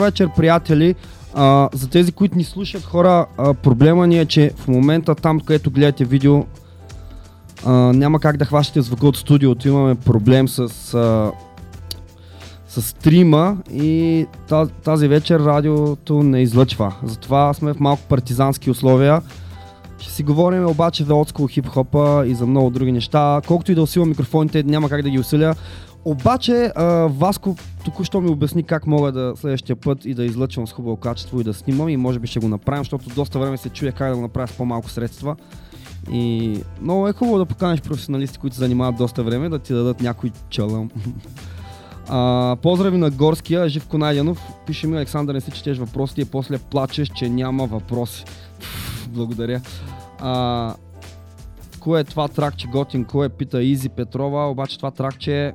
[0.09, 0.95] вечер, приятели.
[1.33, 5.39] А, за тези, които ни слушат хора, а, проблема ни е, че в момента там,
[5.39, 6.45] където гледате видео,
[7.65, 9.67] а, няма как да хващате звука от студиото.
[9.67, 10.59] Имаме проблем с,
[10.93, 11.31] а,
[12.67, 14.25] с стрима и
[14.83, 16.93] тази, вечер радиото не излъчва.
[17.03, 19.21] Затова сме в малко партизански условия.
[19.99, 23.41] Ще си говорим обаче за отскул хип-хопа и за много други неща.
[23.47, 25.55] Колкото и да усилвам микрофоните, няма как да ги усиля.
[26.05, 30.73] Обаче, а, Васко току-що ми обясни как мога да следващия път и да излъчвам с
[30.73, 33.69] хубаво качество и да снимам и може би ще го направим, защото доста време се
[33.69, 35.35] чуя как да го направя с по-малко средства.
[36.11, 40.01] И много е хубаво да поканеш професионалисти, които се занимават доста време, да ти дадат
[40.01, 40.91] някой чалъм.
[42.11, 44.51] А, поздрави на Горския, Живко Найденов.
[44.65, 48.25] Пише ми Александър, не си четеш въпросите и после плачеш, че няма въпроси.
[49.07, 49.61] Благодаря.
[50.19, 50.73] А,
[51.79, 55.53] кое е това тракче готин, кое пита Изи Петрова, обаче това тракче е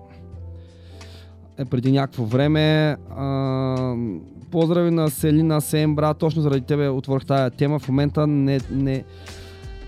[1.71, 2.97] преди някакво време.
[3.17, 3.95] А,
[4.51, 7.79] поздрави на Селина Сем, брат, точно заради тебе отворих тая тема.
[7.79, 9.05] В момента не, не,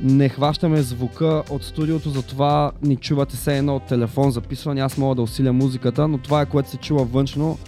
[0.01, 4.81] не хващаме звука от студиото, затова ни чувате все едно от телефон записване.
[4.81, 7.59] Аз мога да усиля музиката, но това е което се чува външно.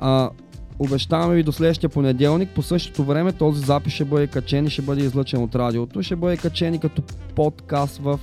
[0.00, 0.30] А,
[0.78, 2.50] обещаваме ви до следващия понеделник.
[2.54, 6.02] По същото време този запис ще бъде качен и ще бъде излъчен от радиото.
[6.02, 7.02] Ще бъде качен и като
[7.34, 8.20] подкаст в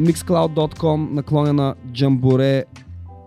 [0.00, 1.74] mixcloud.com наклонена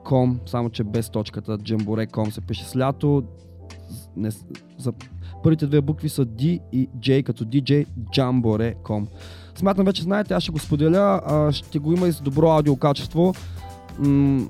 [0.04, 3.24] jambore.com, само че без точката jambore.com се пише с лято.
[4.18, 4.32] Не,
[4.78, 4.94] за
[5.44, 7.88] първите две букви са D и J като DJ
[8.18, 9.06] jambore.com.
[9.56, 13.34] Смятам вече знаете, аз ще го споделя, а, ще го има и с добро аудиокачество.
[14.00, 14.48] М-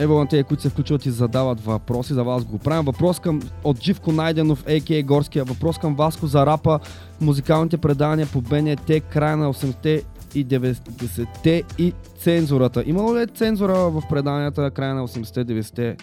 [0.00, 2.84] Ево на тези, които се включват и задават въпроси, за вас го правим.
[2.84, 5.02] Въпрос към от Живко Найденов, а.к.а.
[5.02, 5.44] Горския.
[5.44, 6.80] Въпрос към Васко за рапа,
[7.20, 10.02] музикалните предания по БНТ, края на 80-те
[10.34, 12.82] и 90-те и цензурата.
[12.86, 15.96] Имало ли е цензура в преданията края на 80-те, 90-те?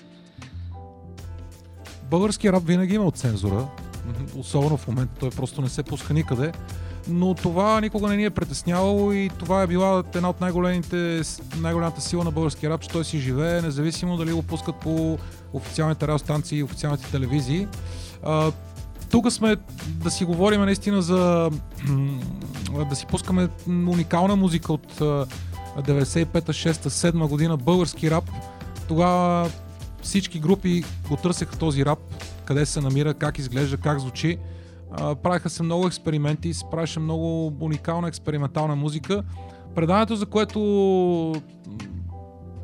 [2.09, 3.67] Български рап винаги е има цензура.
[4.37, 6.51] Особено в момента той просто не се пуска никъде.
[7.07, 11.21] Но това никога не ни е притеснявало и това е била една от най-големите,
[11.57, 15.17] най-голямата сила на българския рап, че той си живее, независимо дали го пускат по
[15.53, 17.67] официалните радиостанции и официалните телевизии.
[19.09, 19.55] Тук сме
[19.87, 21.51] да си говорим наистина за
[22.89, 24.93] да си пускаме уникална музика от
[25.77, 28.23] 95-та, 6-та, 7 година, български рап.
[28.87, 29.49] Тогава
[30.01, 31.99] всички групи го търсеха този рап,
[32.45, 34.37] къде се намира, как изглежда, как звучи.
[35.23, 39.23] правиха се много експерименти, се правеше много уникална експериментална музика.
[39.75, 41.41] Преданието, за което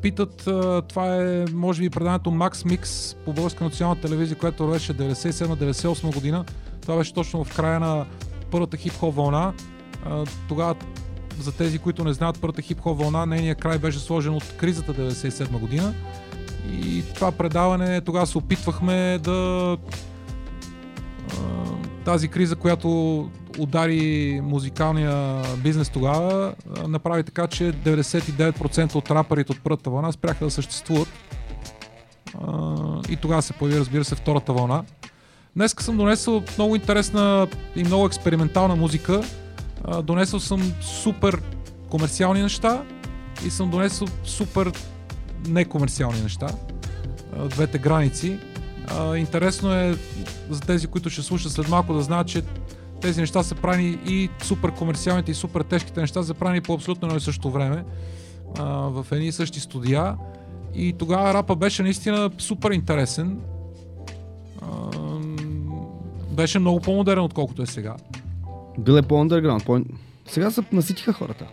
[0.02, 0.36] питат,
[0.88, 6.44] това е може би преданието Max Mix по Българска национална телевизия, което беше 97-98 година.
[6.80, 8.06] Това беше точно в края на
[8.50, 9.52] първата хип-хоп вълна.
[10.48, 10.74] Тогава
[11.40, 15.58] за тези, които не знаят, първата хип-хоп вълна, нейният край беше сложен от кризата 97
[15.58, 15.94] година.
[16.72, 19.76] И това предаване тогава се опитвахме да
[22.04, 26.54] тази криза, която удари музикалния бизнес тогава,
[26.88, 31.08] направи така, че 99% от рапърите от първата вълна спряха да съществуват.
[33.08, 34.84] И тогава се появи, разбира се, втората вълна.
[35.56, 37.46] Днес съм донесъл много интересна
[37.76, 39.22] и много експериментална музика.
[40.02, 41.42] Донесъл съм супер
[41.90, 42.82] комерциални неща
[43.46, 44.72] и съм донесъл супер
[45.48, 46.46] некомерциални неща.
[47.48, 48.38] Двете граници.
[49.16, 49.96] Интересно е
[50.50, 52.42] за тези, които ще слушат след малко да знаят, че
[53.00, 57.08] тези неща са правени и супер комерциалните и супер тежките неща са правени по абсолютно
[57.08, 57.84] едно и също време
[58.58, 60.16] в едни и същи студия.
[60.74, 63.40] И тогава рапа беше наистина супер интересен.
[66.30, 67.96] Беше много по-модерен, отколкото е сега.
[68.78, 69.66] Бил е по-underground.
[69.66, 69.80] По...
[70.26, 71.46] Сега се наситиха хората.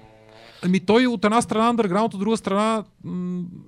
[0.65, 2.83] Ами той от една страна underground, от друга страна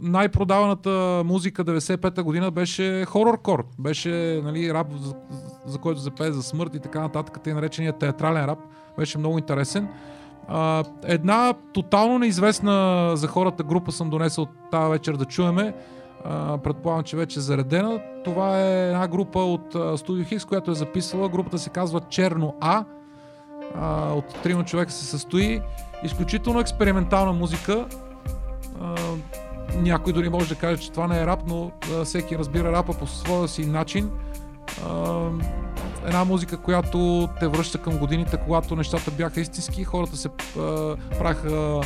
[0.01, 3.65] най-продаваната музика 95-та година беше хорор-кор.
[3.79, 5.15] Беше нали, рап, за,
[5.65, 8.59] за който запее за смърт и така нататък, тъй наречения театрален рап.
[8.97, 9.87] Беше много интересен.
[10.47, 15.73] А, една тотално неизвестна за хората група съм донесъл тази вечер да чуеме.
[16.25, 18.01] А, предполагам, че вече е заредена.
[18.23, 21.29] Това е една група от Studio Hix, която е записала.
[21.29, 22.85] Групата се казва Черно А.
[23.75, 25.61] а от трима човека се състои.
[26.03, 27.85] Изключително експериментална музика.
[28.81, 28.95] А,
[29.75, 32.93] някой дори може да каже, че това не е рап, но а, всеки разбира рапа
[32.93, 34.11] по своя си начин.
[34.87, 35.21] А,
[36.05, 41.81] една музика, която те връща към годините, когато нещата бяха истински, хората се а, правиха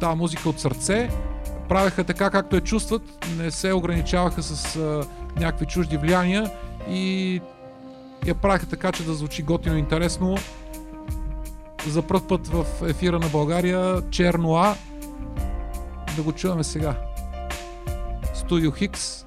[0.00, 1.10] тази музика от сърце,
[1.68, 3.02] правеха така както я чувстват,
[3.38, 5.06] не се ограничаваха с а,
[5.40, 6.50] някакви чужди влияния
[6.88, 7.40] и
[8.26, 10.36] я правиха така, че да звучи готино и интересно
[11.90, 14.74] за първ път в ефира на България Черно А.
[16.16, 16.96] Да го чуваме сега.
[18.34, 19.24] Студио Хикс,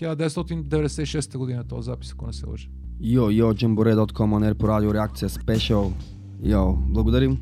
[0.00, 2.68] 1996 година този запис, ако не се лъжа.
[3.00, 3.54] Йо, йо,
[4.36, 5.92] анер по радио реакция, спешъл.
[6.42, 7.38] Йо, благодарим.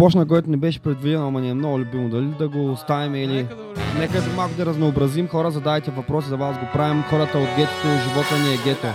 [0.00, 2.08] Започна, което не беше предвидено, ама ни е много любимо.
[2.08, 3.46] Дали да го оставим или...
[3.98, 5.28] Нека да малко да разнообразим.
[5.28, 7.02] Хора, задайте въпроси, за вас го правим.
[7.02, 8.86] Хората от гетото, живота ми е гето.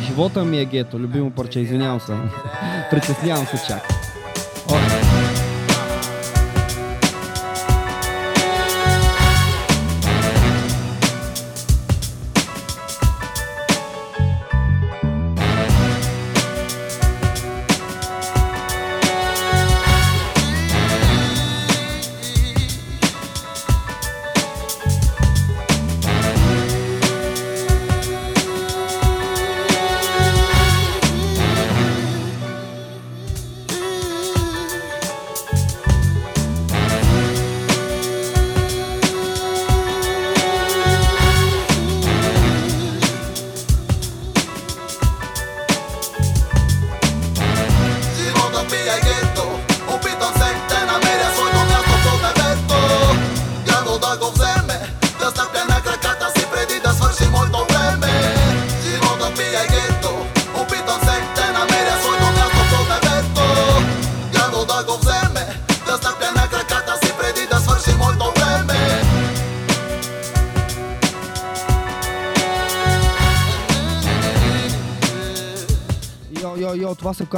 [0.00, 2.12] Живота ми е гето, любимо парче, извинявам се.
[2.90, 3.97] Притеснявам се чак.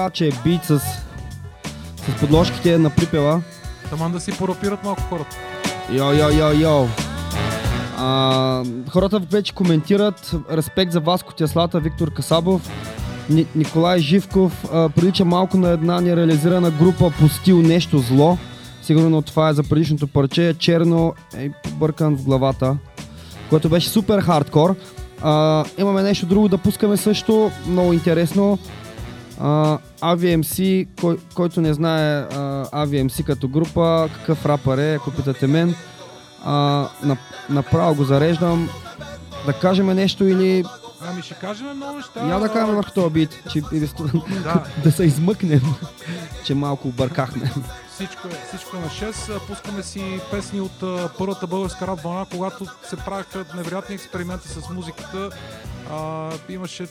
[0.00, 3.42] Казва, че е бит с, с подложките на припева.
[3.90, 5.36] Таман да си порапират малко хората.
[5.92, 6.88] Йо, йо, йо, йо.
[7.98, 10.34] А, хората вече коментират.
[10.52, 12.70] Респект за Васко Теслата, Виктор Касабов,
[13.30, 14.64] Ни, Николай Живков.
[14.72, 18.38] А, прилича малко на една нереализирана група по стил Нещо зло.
[18.82, 20.54] Сигурно това е за предишното парче.
[20.58, 22.76] Черно е побъркан в главата,
[23.50, 24.76] което беше супер хардкор.
[25.22, 28.58] А, имаме нещо друго да пускаме също, много интересно.
[29.40, 32.26] А, AVMC, кой, който не знае а,
[32.86, 35.74] AVMC като група, какъв рапър е, ако питате мен,
[36.44, 36.52] а,
[37.02, 37.16] на,
[37.50, 38.68] направо го зареждам.
[39.46, 40.64] Да кажем нещо или
[41.08, 42.28] Ами ще кажем много неща.
[42.28, 43.60] я да кажем върху този бит, че
[44.42, 44.64] Да.
[44.84, 45.62] да се измъкнем,
[46.44, 47.52] че малко объркахме.
[47.94, 49.36] Всичко е, всичко е на 6.
[49.36, 50.84] А, Пускаме си песни от
[51.18, 55.30] първата българска рап вълна, когато се правиха невероятни експерименти с музиката.
[55.92, 56.86] А, имаше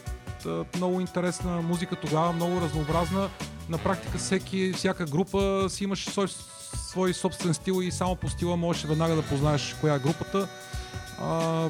[0.75, 3.29] много интересна музика тогава, много разнообразна.
[3.69, 6.27] На практика всеки, всяка група си имаше свой,
[6.87, 10.47] свой собствен стил и само по стила можеш веднага да познаеш коя е групата.
[11.21, 11.69] А,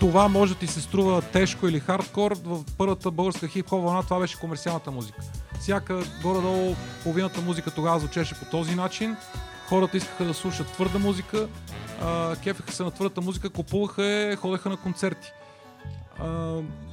[0.00, 2.36] това може да ти се струва тежко или хардкор.
[2.44, 5.22] В първата българска хип-хоп вълна това беше комерциалната музика.
[5.60, 9.16] Всяка горе-долу половината музика тогава звучеше по този начин.
[9.68, 11.48] Хората искаха да слушат твърда музика,
[12.02, 15.32] а, кефеха се на твърдата музика, купуваха е, ходеха на концерти.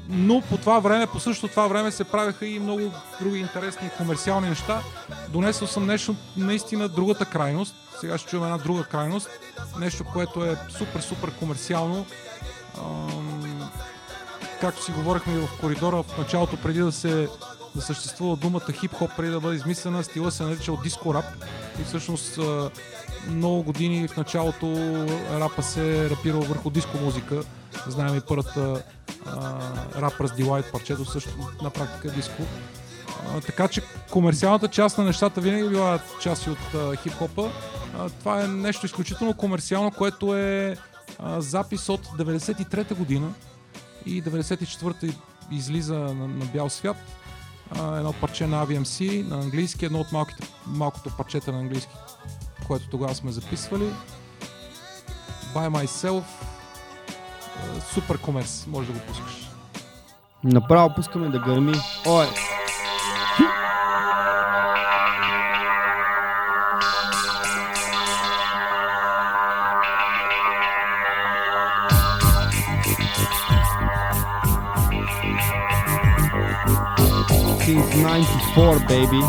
[0.09, 4.49] Но по това време, по същото това време се правеха и много други интересни комерциални
[4.49, 4.81] неща.
[5.29, 7.75] Донесъл съм нещо наистина другата крайност.
[7.99, 9.29] Сега ще чуем една друга крайност.
[9.79, 12.05] Нещо, което е супер, супер комерциално.
[12.77, 13.69] Ам,
[14.61, 17.29] както си говорихме и в коридора в началото, преди да се
[17.77, 21.25] да съществува думата хип-хоп, преди да бъде измислена, стила се наричал диско рап.
[21.81, 22.39] И всъщност
[23.29, 24.75] много години в началото
[25.31, 27.43] рапа се е рапирал върху диско музика.
[27.87, 28.83] Знаем и първата
[29.95, 31.29] Rappers Delight парчето също
[31.61, 32.43] на практика диско.
[33.27, 37.51] А, така че комерциалната част на нещата винаги е била част от а, хип-хопа.
[37.99, 40.77] А, това е нещо изключително комерциално, което е
[41.19, 43.33] а, запис от 93-та година
[44.05, 45.07] и 94-та
[45.51, 46.97] излиза на, на бял свят.
[47.75, 51.93] Едно парче на AVMC на английски, едно от малките, малкото парчета на английски,
[52.67, 53.89] което тогава сме записвали.
[55.53, 56.23] By Myself.
[57.93, 59.51] Супер комерс, може да го пускаш.
[60.43, 61.73] Направо пускаме да гърми.
[62.07, 62.27] Ой!
[78.01, 79.21] 94, baby.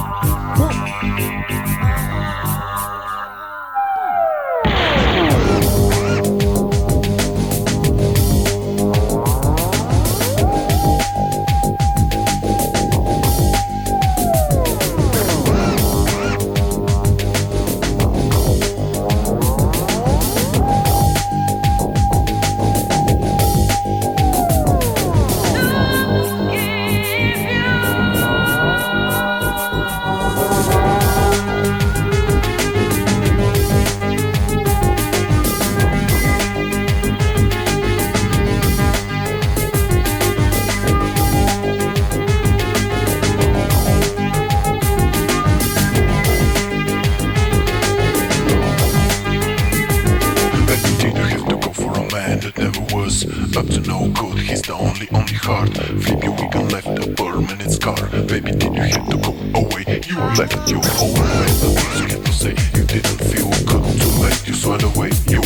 [53.66, 55.76] He's the only, only heart.
[55.76, 58.08] Flip your wig and left a permanent scar.
[58.26, 59.84] Baby, did you have to go away?
[60.06, 61.46] You left your whole way.
[61.58, 63.82] The things you had to say, you didn't feel good.
[64.00, 65.10] Too late, you swore away.
[65.26, 65.42] You,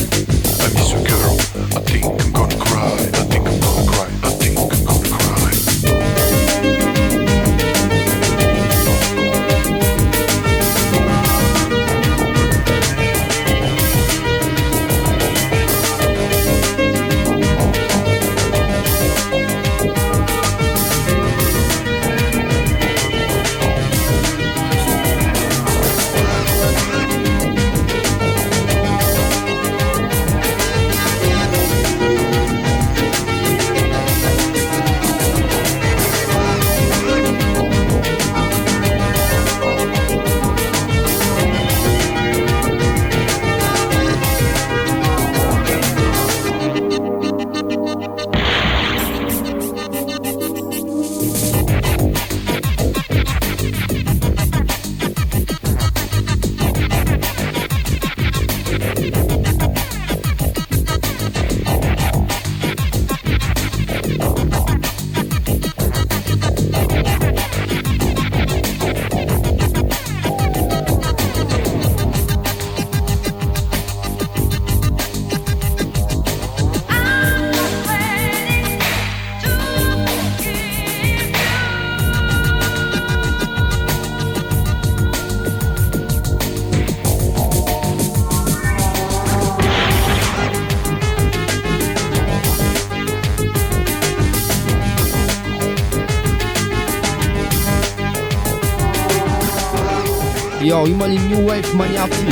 [100.83, 102.27] Йо, има ли New Wave маняци?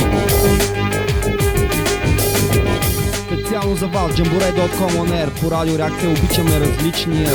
[3.25, 7.29] Специално за вас, Jamboree.com on air, по радио реакция обичаме различния.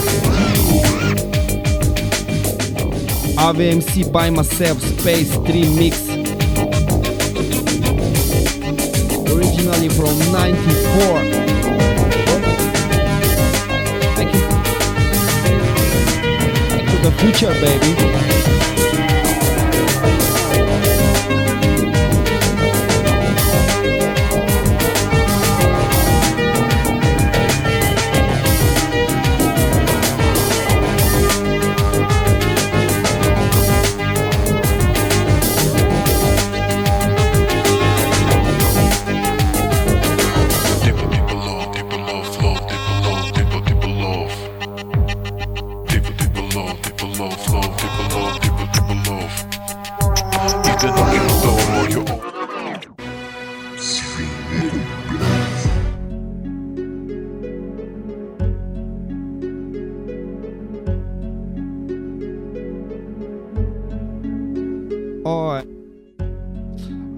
[3.36, 5.94] AVMC by myself, Space 3 Mix.
[9.34, 11.20] Originally from 94.
[14.16, 14.44] Thank you.
[16.70, 17.92] Back to the future, baby.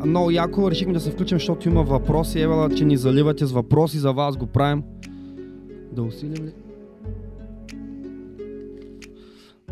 [0.08, 2.40] Много яко решихме да се включим, защото има въпроси.
[2.40, 4.82] Евала, че ни заливате с въпроси, за вас го правим.
[5.92, 6.52] Да усилим ли?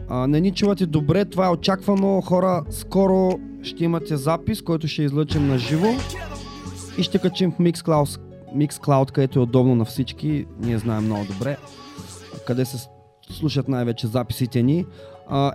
[0.09, 2.21] А, не ни чувате добре, това е очаквано.
[2.21, 3.31] Хора, скоро
[3.63, 5.89] ще имате запис, който ще излъчим на живо
[6.99, 8.21] и ще качим в Mixcloud,
[8.57, 10.47] Mixcloud, където е удобно на всички.
[10.61, 11.57] Ние знаем много добре
[12.47, 12.89] къде се
[13.31, 14.87] слушат най-вече записите ни.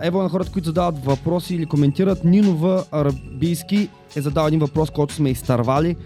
[0.02, 5.14] Ево на хората, които задават въпроси или коментират, Нинова Арабийски е задал един въпрос, който
[5.14, 5.96] сме изтървали.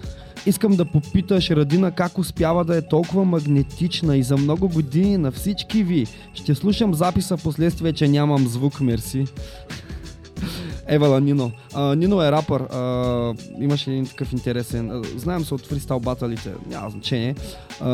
[0.47, 5.31] Искам да попиташ Радина как успява да е толкова магнетична и за много години на
[5.31, 6.07] всички ви.
[6.35, 9.25] Ще слушам записа последствие, че нямам звук, мерси.
[10.87, 11.53] Евала Нино.
[11.75, 12.61] А, Нино е рапър.
[12.61, 14.91] А, имаше един такъв интересен.
[14.91, 16.53] А, знаем се от фристайл баталите.
[16.71, 17.35] Няма значение.
[17.81, 17.89] А,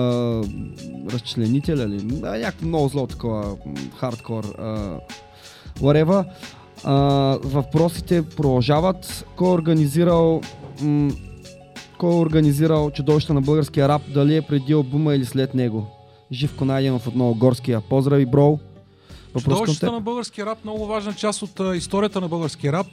[1.13, 2.21] разчленителя ли?
[2.23, 3.57] А, някакво много зло такова.
[3.99, 4.45] Хардкор.
[4.59, 4.99] А,
[5.81, 6.25] whatever.
[6.85, 6.95] А,
[7.45, 9.27] въпросите продължават.
[9.37, 10.41] Кой е организирал
[10.83, 11.11] м-
[11.99, 14.03] кой е организирал чудовища на българския рап?
[14.15, 15.87] Дали е преди албума или след него?
[16.33, 17.81] Живко Найденов отново Горския.
[17.81, 18.59] Поздрави, бро!
[19.41, 22.87] Чудовищата на българския рап, много важна част от а, историята на българския рап.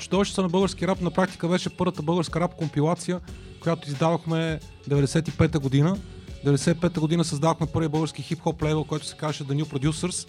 [0.00, 3.20] Чудовищата на българския рап на практика беше първата българска рап компилация,
[3.60, 5.96] която издавахме 95-та година.
[6.44, 10.28] 95-та година създавахме първия български хип-хоп лейбъл, който се казваше The New Producers.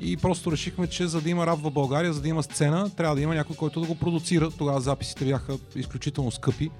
[0.00, 3.16] И просто решихме, че за да има рап в България, за да има сцена, трябва
[3.16, 4.50] да има някой, който да го продуцира.
[4.50, 6.70] Тогава записите бяха изключително скъпи.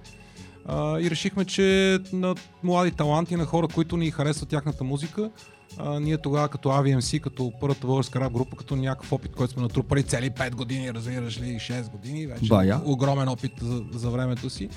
[0.67, 5.31] А, и решихме, че на млади таланти, на хора, които ни харесват тяхната музика,
[5.79, 9.63] а, ние тогава като AVMC, като първата българска рап група, като някакъв опит, който сме
[9.63, 12.81] натрупали цели 5 години, разбираш ли, 6 години, вече Бая.
[12.85, 14.69] огромен опит за, за времето си.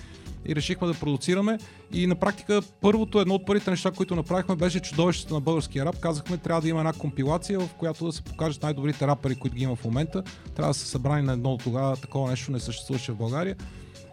[0.45, 1.59] И решихме да продуцираме.
[1.93, 5.99] И на практика първото, едно от първите неща, които направихме, беше чудовището на българския рап.
[5.99, 9.63] Казахме, трябва да има една компилация, в която да се покажат най-добрите рапъри, които ги
[9.63, 10.23] има в момента.
[10.55, 13.55] Трябва да са събрани на едно тогава, такова нещо не съществуваше в България.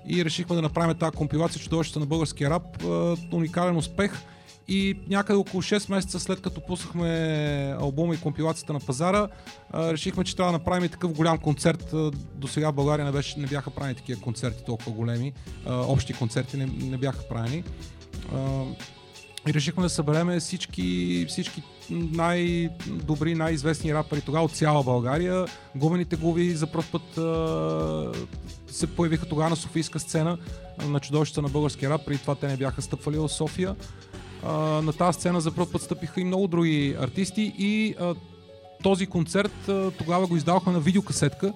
[0.08, 2.82] И решихме да направим тази компилация чудовището на българския рап.
[3.32, 4.12] Уникален успех
[4.68, 9.28] и някъде около 6 месеца след като пуснахме албума и компилацията на пазара,
[9.74, 11.94] решихме, че трябва да направим и такъв голям концерт.
[12.34, 15.32] До сега в България не, беше, не бяха правени такива концерти толкова големи.
[15.66, 17.64] Общи концерти не, не бяха правени.
[19.48, 25.46] И решихме да съберем всички, всички най-добри, най-известни рапъри тогава от цяла България.
[25.76, 28.12] Гумените глави за първ път а,
[28.66, 30.38] се появиха тогава на Софийска сцена
[30.84, 32.04] на чудовищата на българския рап.
[32.06, 33.76] Преди това те не бяха стъпвали в София.
[34.82, 38.14] На тази сцена за първ път стъпиха и много други артисти и а,
[38.82, 41.52] този концерт а, тогава го издавахме на видеокасетка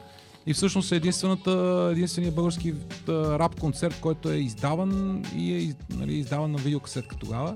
[0.46, 2.74] и всъщност е единствената, единствения български
[3.08, 7.54] а, рап концерт, който е издаван и е нали, издаван на видеокасетка тогава.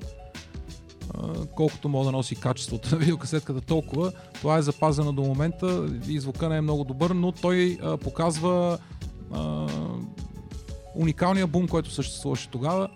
[1.54, 4.12] Колкото мога да носи качеството на видеокасетката, толкова.
[4.34, 8.78] Това е запазено до момента и звука не е много добър, но той а, показва
[9.32, 9.66] а,
[10.94, 12.88] уникалния бум, който съществуваше тогава.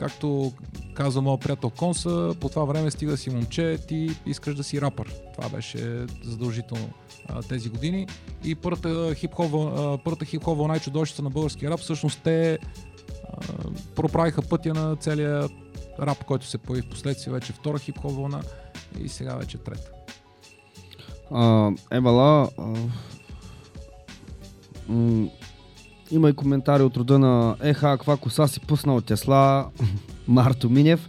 [0.00, 0.52] Както
[0.94, 5.14] каза моят приятел Конса, по това време стига си момче, ти искаш да си рапър.
[5.36, 6.88] Това беше задължително
[7.28, 8.06] а, тези години.
[8.44, 12.58] И първата хип-хоп, вълна и чудовищата на българския рап, всъщност те а,
[13.96, 15.48] проправиха пътя на целия
[16.00, 18.42] рап, който се появи в последствие, вече втора хип-хоп вълна
[19.00, 19.90] и сега вече трета.
[21.30, 22.48] А, Евала,
[26.10, 29.66] има и коментари от рода на Еха, каква коса си пуснал от Тесла,
[30.28, 31.08] Марто Минев.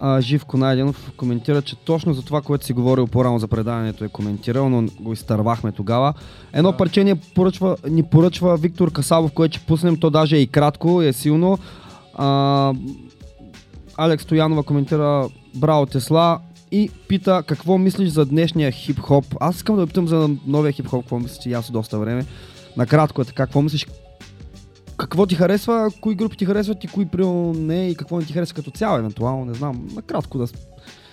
[0.00, 4.08] А, Живко Найденов коментира, че точно за това, което си говорил по-рано за предаването е
[4.08, 6.14] коментирал, но го изтървахме тогава.
[6.52, 6.76] Едно да.
[6.76, 11.02] парче ни поръчва, ни поръчва Виктор Касабов, което ще пуснем, то даже е и кратко,
[11.02, 11.58] е силно.
[12.14, 12.74] А,
[13.96, 16.38] Алекс Стоянова коментира Браво Тесла
[16.72, 19.36] и пита какво мислиш за днешния хип-хоп.
[19.40, 22.26] Аз искам да питам за новия хип-хоп, какво мислиш аз доста време.
[22.76, 23.86] Накратко е така, какво мислиш,
[24.96, 28.32] какво ти харесва, кои групи ти харесват и кои примерно не и какво не ти
[28.32, 30.46] харесва като цяло, евентуално, не знам, накратко да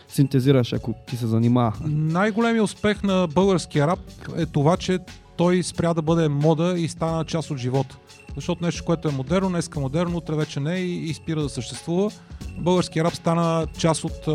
[0.07, 1.73] синтезираш, ако ти се занимава.
[1.85, 3.99] Най-големият успех на българския рап
[4.37, 4.99] е това, че
[5.37, 7.97] той спря да бъде мода и стана част от живота.
[8.35, 12.11] Защото нещо, което е модерно, днеска модерно, утре вече не и, и спира да съществува.
[12.57, 14.27] Българския рап стана част от,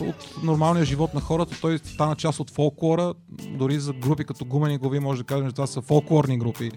[0.00, 3.14] от нормалния живот на хората, той стана част от фолклора,
[3.48, 6.70] дори за групи като Гумени глави може да кажем, че това са фолклорни групи.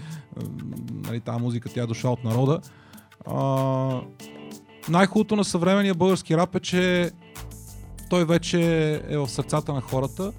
[0.94, 2.60] Нали, тази музика тя е дошла от народа.
[4.90, 7.12] Най-хубавото на съвременния български рап е, че
[8.10, 10.34] той вече е в сърцата на хората,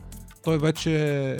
[0.44, 1.38] той вече е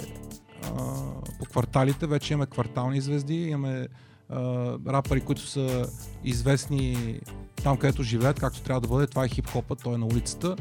[1.39, 3.87] по кварталите, вече имаме квартални звезди, имаме
[4.29, 4.39] а,
[4.87, 5.87] рапъри, които са
[6.23, 7.19] известни
[7.63, 9.07] там, където живеят, както трябва да бъде.
[9.07, 10.55] Това е хип-хопът, той е на улицата.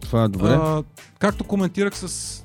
[0.00, 0.52] Това е добре.
[0.52, 0.82] А,
[1.18, 2.44] както коментирах с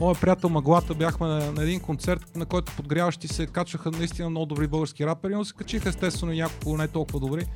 [0.00, 4.46] моят приятел Маглата, бяхме на, на един концерт, на който подгряващи се качваха наистина много
[4.46, 7.46] добри български рапери, но се качиха естествено няколко не толкова добри.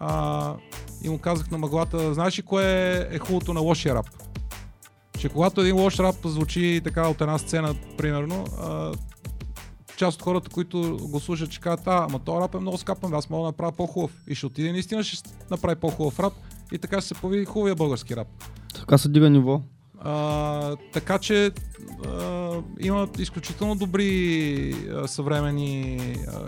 [0.00, 0.54] А,
[1.02, 4.06] и му казах на Маглата, знаеш ли кое е хубавото на лошия рап?
[5.18, 8.92] Че когато един лош рап звучи така от една сцена, примерно, а,
[9.96, 13.14] част от хората, които го слушат, че казват, а, ама този рап е много скапан,
[13.14, 14.10] аз мога да направя по-хубав.
[14.28, 16.32] И ще отиде наистина ще направи по-хубав рап
[16.72, 18.28] и така ще се появи хубавия български рап.
[18.74, 19.60] Така се дига ниво.
[20.00, 21.50] А, така че
[22.06, 26.40] а, има изключително добри а, съвремени а,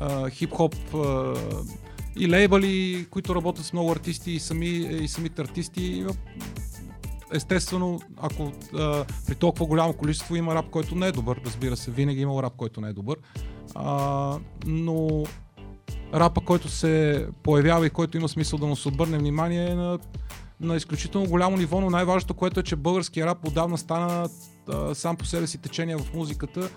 [0.00, 1.34] а, хип-хоп а,
[2.16, 6.06] и лейбъли, които работят с много артисти и, сами, и самите артисти.
[7.32, 11.90] Естествено, ако а, при толкова голямо количество има рап, който не е добър, разбира се,
[11.90, 13.18] винаги има рап, който не е добър,
[13.74, 15.24] а, но
[16.14, 19.98] рапа, който се появява и който има смисъл да му се обърне внимание е на,
[20.60, 24.28] на изключително голямо ниво, но най-важното, което е, че българския рап отдавна стана
[24.68, 26.70] а, сам по себе си течение в музиката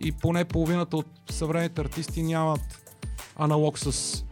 [0.00, 2.94] и поне половината от съвременните артисти нямат
[3.36, 4.24] аналог с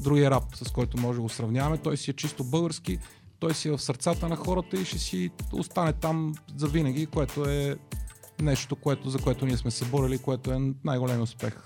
[0.00, 1.78] другия рап, с който може да го сравняваме.
[1.78, 2.98] Той си е чисто български
[3.38, 7.48] той си е в сърцата на хората и ще си остане там за винаги, което
[7.48, 7.76] е
[8.42, 11.56] нещо, което, за което ние сме се борили, което е най-голям успех.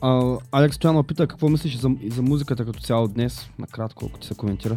[0.00, 4.26] А, Алекс Стоянов пита какво мислиш за, за музиката като цяло днес, накратко, ако ти
[4.26, 4.76] се коментира.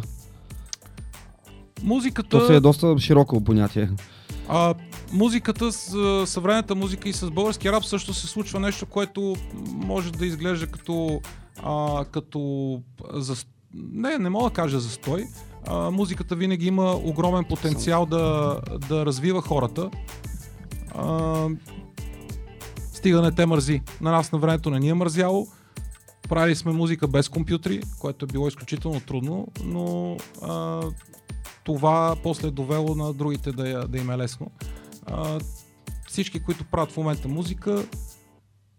[1.82, 2.28] Музиката...
[2.28, 3.90] То се е доста широко понятие.
[4.48, 4.74] А,
[5.12, 9.36] музиката, с съвременната музика и с български рап също се случва нещо, което
[9.66, 11.20] може да изглежда като,
[11.62, 12.80] а, като
[13.12, 13.36] за,
[13.74, 15.24] не, не мога да кажа застой,
[15.66, 19.90] а, музиката винаги има огромен потенциал да, да развива хората.
[20.94, 21.48] А,
[22.92, 23.82] стига не те мързи.
[24.00, 25.46] На нас на времето не ни е мързяло.
[26.28, 30.82] Правили сме музика без компютри, което е било изключително трудно, но а,
[31.64, 34.50] това после е довело на другите да, я, да им е лесно.
[35.06, 35.38] А,
[36.08, 37.84] всички, които правят в момента музика,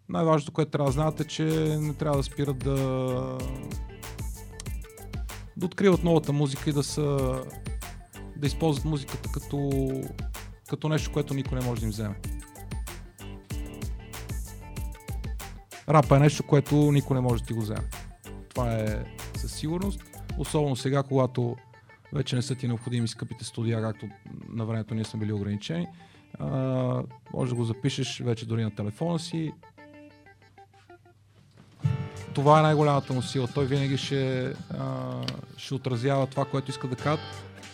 [0.10, 1.44] най-важното, което трябва да знаете, че
[1.80, 3.38] не трябва да спират да
[5.58, 7.36] да откриват новата музика и да са
[8.36, 9.92] да използват музиката като,
[10.70, 12.16] като нещо, което никой не може да им вземе.
[15.90, 17.90] Рапа е нещо, което никой не може да ти го вземе.
[18.50, 19.06] Това е
[19.36, 20.04] със сигурност.
[20.38, 21.56] Особено сега, когато
[22.14, 24.08] вече не са ти необходими скъпите студия, както
[24.50, 25.88] на времето ние сме били ограничени.
[26.40, 26.50] А,
[27.34, 29.54] може да го запишеш вече дори на телефона си.
[32.36, 33.48] Това е най-голямата му сила.
[33.54, 34.54] Той винаги ще,
[35.58, 37.20] ще отразява това, което иска да кажат.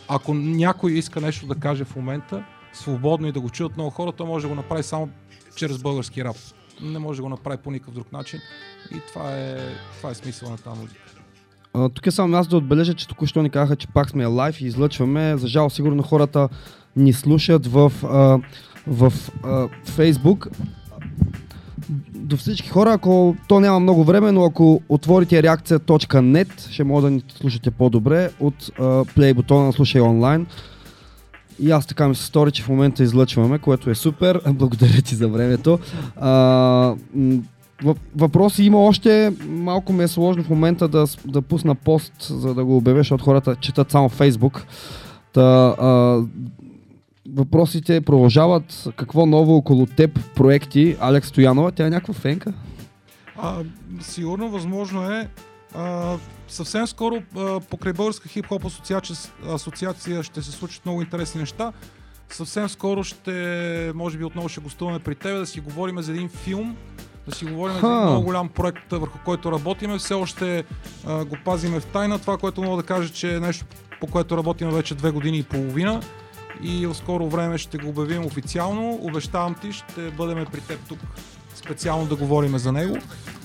[0.08, 2.44] Ако някой иска нещо да каже в момента,
[2.74, 5.10] свободно и да го чуят много хора, той може да го направи само
[5.56, 6.36] чрез български рап.
[6.82, 8.40] Не може да го направи по никакъв друг начин.
[8.92, 9.58] И това е,
[9.98, 11.02] това е смисъл на тази музика.
[11.74, 14.62] А, тук е само аз да отбележа, че току-що ни казаха, че пак сме лайв
[14.62, 15.38] и излъчваме.
[15.38, 16.50] За жал, сигурно хората
[16.96, 18.40] ни слушат в, а,
[18.88, 19.14] в
[19.44, 20.48] а, Facebook.
[22.15, 27.11] До всички хора, ако то няма много време, но ако отворите реакция.net, ще може да
[27.11, 30.45] ни слушате по-добре от а, плей бутона на Слушай онлайн.
[31.59, 34.41] И аз така ми се стори, че в момента излъчваме, което е супер.
[34.53, 35.80] Благодаря ти за времето.
[36.15, 36.95] А,
[38.15, 39.34] въпроси има още.
[39.47, 43.23] Малко ми е сложно в момента да, да пусна пост, за да го обявя, защото
[43.23, 44.65] хората четат само Фейсбук.
[45.34, 45.76] Та,
[47.36, 48.88] въпросите продължават.
[48.95, 50.98] Какво ново около теб проекти?
[50.99, 52.53] Алекс Стоянова, тя е някаква фенка?
[53.38, 53.64] А,
[54.02, 55.28] сигурно, възможно е.
[55.76, 56.18] А,
[56.48, 59.16] съвсем скоро а, покрай Българска хип-хоп асоциация,
[59.49, 61.72] асоциация ще се случат много интересни неща.
[62.30, 66.30] Съвсем скоро ще, може би отново ще гостуваме при теб да си говорим за един
[66.30, 66.76] филм,
[67.28, 67.88] да си говорим Ха.
[67.88, 69.98] за един много голям проект, върху който работиме.
[69.98, 70.64] Все още
[71.08, 72.20] а, го пазиме в тайна.
[72.20, 73.66] Това, което мога да кажа, че е нещо,
[74.02, 76.02] по което работиме вече две години и половина.
[76.64, 79.00] И в скоро време ще го обявим официално.
[79.02, 81.00] Обещавам ти, ще бъдем при теб тук
[81.56, 82.98] специално да говорим за него.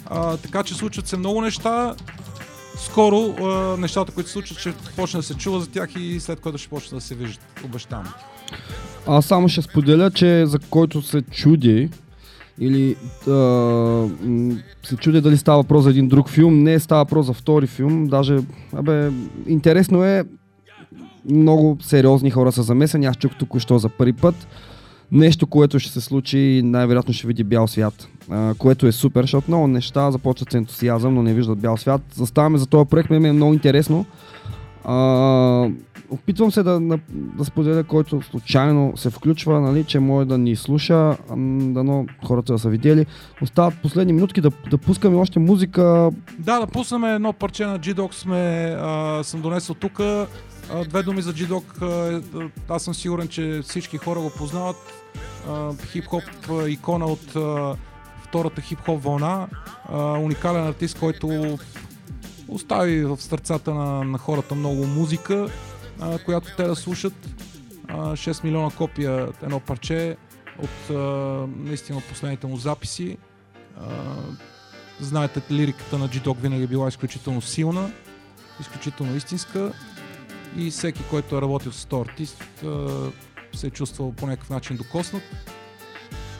[0.06, 1.94] А, така че случват се много неща.
[2.78, 6.40] Скоро а, нещата, които се случват, ще почне да се чува за тях и след
[6.40, 7.46] което ще почне да се виждат.
[7.64, 8.54] Обещавам ти.
[9.06, 11.90] Аз само ще споделя, че за който се чуди,
[12.60, 12.96] или
[13.28, 13.32] а,
[14.82, 18.06] се чуди дали става въпрос за един друг филм, не става въпрос за втори филм,
[18.06, 18.38] даже,
[18.72, 19.10] абе,
[19.46, 20.24] интересно е,
[21.30, 24.48] много сериозни хора са замесени, аз чух току-що за първи път,
[25.12, 29.22] нещо, което ще се случи и най-вероятно ще види бял свят, а, което е супер,
[29.22, 32.02] защото много неща започват с ентусиазъм, но не виждат бял свят.
[32.14, 34.06] Заставаме за този проект, ми е много интересно.
[34.84, 35.68] А,
[36.10, 40.56] опитвам се да, да, да споделя, който случайно се включва, нали, че може да ни
[40.56, 41.16] слуша,
[41.60, 43.06] дано хората да са видели.
[43.42, 46.10] Остават последни минутки да, да пускаме още музика.
[46.38, 50.00] Да, да пуснем едно парче на G-Dog сме, а, съм донесъл тук.
[50.88, 52.52] Две думи за G-Dog.
[52.68, 54.76] Аз съм сигурен, че всички хора го познават.
[55.92, 56.24] Хип-хоп
[56.68, 57.34] икона от
[58.24, 59.48] втората хип-хоп вълна.
[60.20, 61.58] Уникален артист, който
[62.48, 65.48] остави в сърцата на, на хората много музика,
[66.24, 67.14] която те да слушат.
[67.88, 70.16] А, 6 милиона копия едно парче
[70.58, 70.96] от
[71.56, 73.16] наистина последните му записи.
[75.00, 77.90] Знаете, лириката на G-Dog винаги е била изключително силна,
[78.60, 79.72] изключително истинска
[80.56, 82.44] и всеки, който е работил с този артист,
[83.54, 85.22] се е чувствал по някакъв начин докоснат.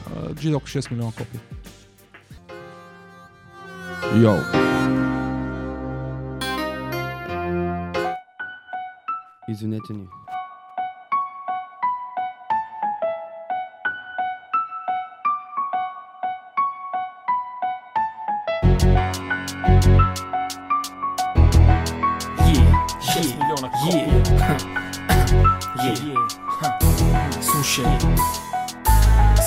[0.09, 1.41] G-Dog 6 милиона копия.
[4.15, 4.37] Йоу!
[9.49, 10.07] Извинете ни.
[23.91, 24.07] 耶，
[25.83, 25.95] 耶，
[27.41, 28.46] 苏神。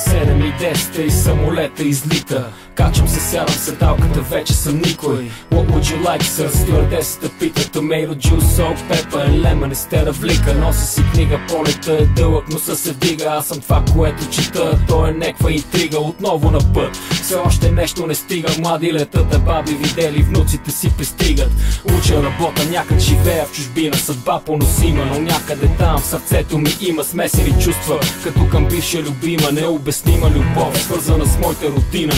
[0.01, 2.53] 7 и 10 и самолета излита.
[2.75, 5.31] Качвам се, сядам седалката, вече съм никой.
[5.53, 6.49] What would you like, sir?
[6.49, 11.93] Стюардесата пита Tomato juice, salt, pepper and lemon Сте да влика, нося си книга Полета
[11.93, 13.25] е дълъг, но се вдига.
[13.25, 14.79] Аз съм това, което чета.
[14.89, 16.97] Той е неква интрига, отново на път.
[16.97, 18.49] Все още нещо не стига.
[18.59, 21.51] Млади летата, баби видели Внуците си пристигат.
[21.99, 23.97] Уча, работа, някак живея в чужбина.
[23.97, 28.01] Съдба поносима, но някъде там В сърцето ми има смесени чувства.
[28.25, 29.53] Като към бивша любима
[29.91, 32.13] Необяснима любов свързана с моята родина.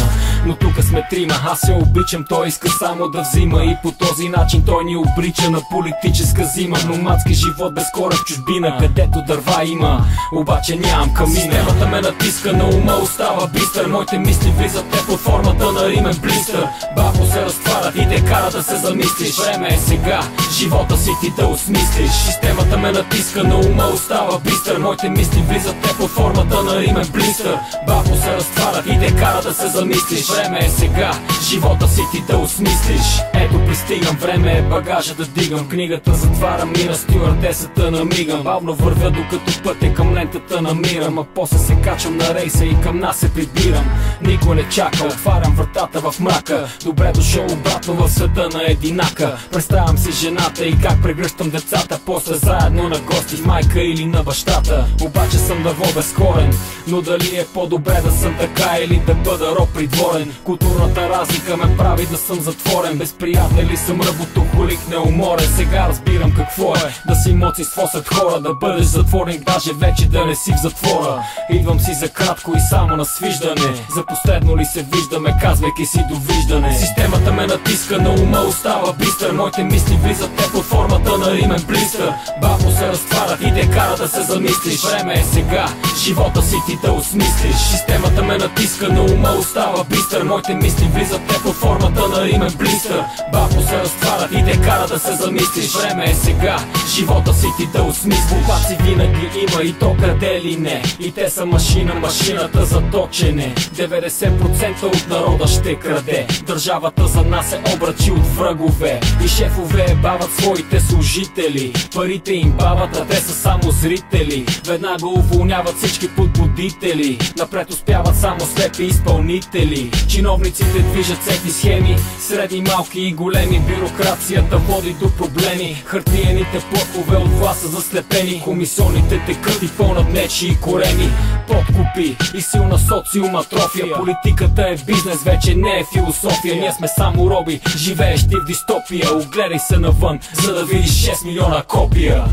[0.46, 3.64] Но тук сме трима, аз се обичам, той иска само да взима.
[3.64, 6.78] И по този начин той ни обрича на политическа зима.
[6.86, 10.04] Номадски живот без кора в чужбина, където дърва има.
[10.32, 15.20] Обаче нямам камина Системата ме натиска, на ума остава бистър Моите мисли влизат те под
[15.20, 16.66] формата на римен блистър.
[16.96, 19.38] Бавно се разтварят и те кара да се замислиш.
[19.38, 20.20] Време е сега,
[20.58, 22.10] живота си ти да осмислиш.
[22.10, 27.08] Системата ме натиска, на ума остава бистър Моите мисли влизат те под формата на римен
[27.12, 27.51] блистър
[27.86, 30.30] Бавно се разтварят и те кара да се замислиш.
[30.30, 31.10] Време е сега,
[31.52, 33.22] живота си ти да осмислиш.
[33.34, 35.68] Ето пристигам, време е багажа да дигам.
[35.68, 38.42] Книгата затварям и на стюардесата намигам.
[38.42, 41.18] Бавно вървя докато пътя към лентата намирам.
[41.18, 43.84] А после се качвам на рейса и към нас се прибирам.
[44.22, 46.68] Никой не чака, отварям вратата в мрака.
[46.84, 49.38] Добре дошъл обратно в света на единака.
[49.52, 51.98] Представям си жената и как прегръщам децата.
[52.06, 54.86] После заедно на гости в майка или на бащата.
[55.02, 56.52] Обаче съм дърво безкорен
[56.86, 60.32] Но дали е по-добре да съм така или да бъда роб придворен?
[60.44, 65.48] Културната разлика ме прави да съм затворен Без приятели съм работохолик неуморен.
[65.56, 66.94] Сега разбирам какво е.
[67.08, 71.22] Да си младсинство след хора Да бъдеш затворник, даже вече да не си в затвора.
[71.50, 73.84] Идвам си за кратко и само на свиждане.
[73.94, 76.78] За последно ли се виждаме, казвайки си довиждане.
[76.78, 81.62] Системата ме натиска, на ума остава бистър Моите мисли влизат те под формата на римен
[81.68, 82.12] блистър.
[82.40, 84.84] Бавно се разтварят и те кара да се замислиш.
[84.84, 85.66] Време е сега,
[86.04, 87.56] живота си ти да осмислиш.
[87.56, 92.54] Системата ме натиска, на ума остава бистър Моите мисли влизат те под формата на римен
[92.58, 93.04] блистър.
[93.32, 95.74] Бавно се разтварят и те кара да се замислиш.
[95.74, 96.56] Време е сега,
[96.96, 100.82] живота си ти да осмислиш Бухаци винаги има и то къде ли не.
[101.00, 103.54] И те са машина, машината за точене.
[103.56, 106.26] 90% от народа ще краде.
[106.46, 109.00] Държавата за нас е обрачи от врагове.
[109.24, 111.72] И шефове бават своите служители.
[111.94, 114.46] Парите им бават, а те са само зрители.
[114.66, 117.18] Веднага уволняват всички подбудители.
[117.38, 119.90] Напред успяват само слепи изпълнители.
[120.08, 121.96] Чиновниците движат всеки схеми.
[122.20, 125.82] Средни, малки и големи Бюрокрацията води до проблеми.
[125.84, 131.08] Хартиените плъхове от власт са заслепени Комисионните текат и пълнат нечи кореми
[131.48, 136.56] Подкупи и силна социуматрофия Политиката е бизнес, вече не е философия.
[136.56, 139.14] Ние сме само роби, живеещи в дистопия.
[139.14, 142.24] Огледай се навън, за да видиш 6 милиона копия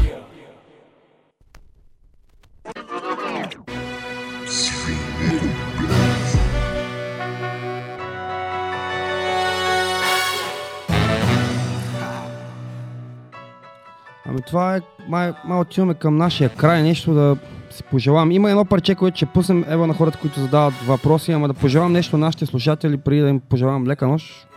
[14.30, 17.38] Ами това е, май, май отиваме към нашия край, нещо да
[17.72, 18.32] си пожелавам.
[18.32, 21.92] Има едно парче, което ще пуснем ева на хората, които задават въпроси, ама да пожелавам
[21.92, 24.48] нещо на нашите слушатели, преди да им пожелавам лека нощ.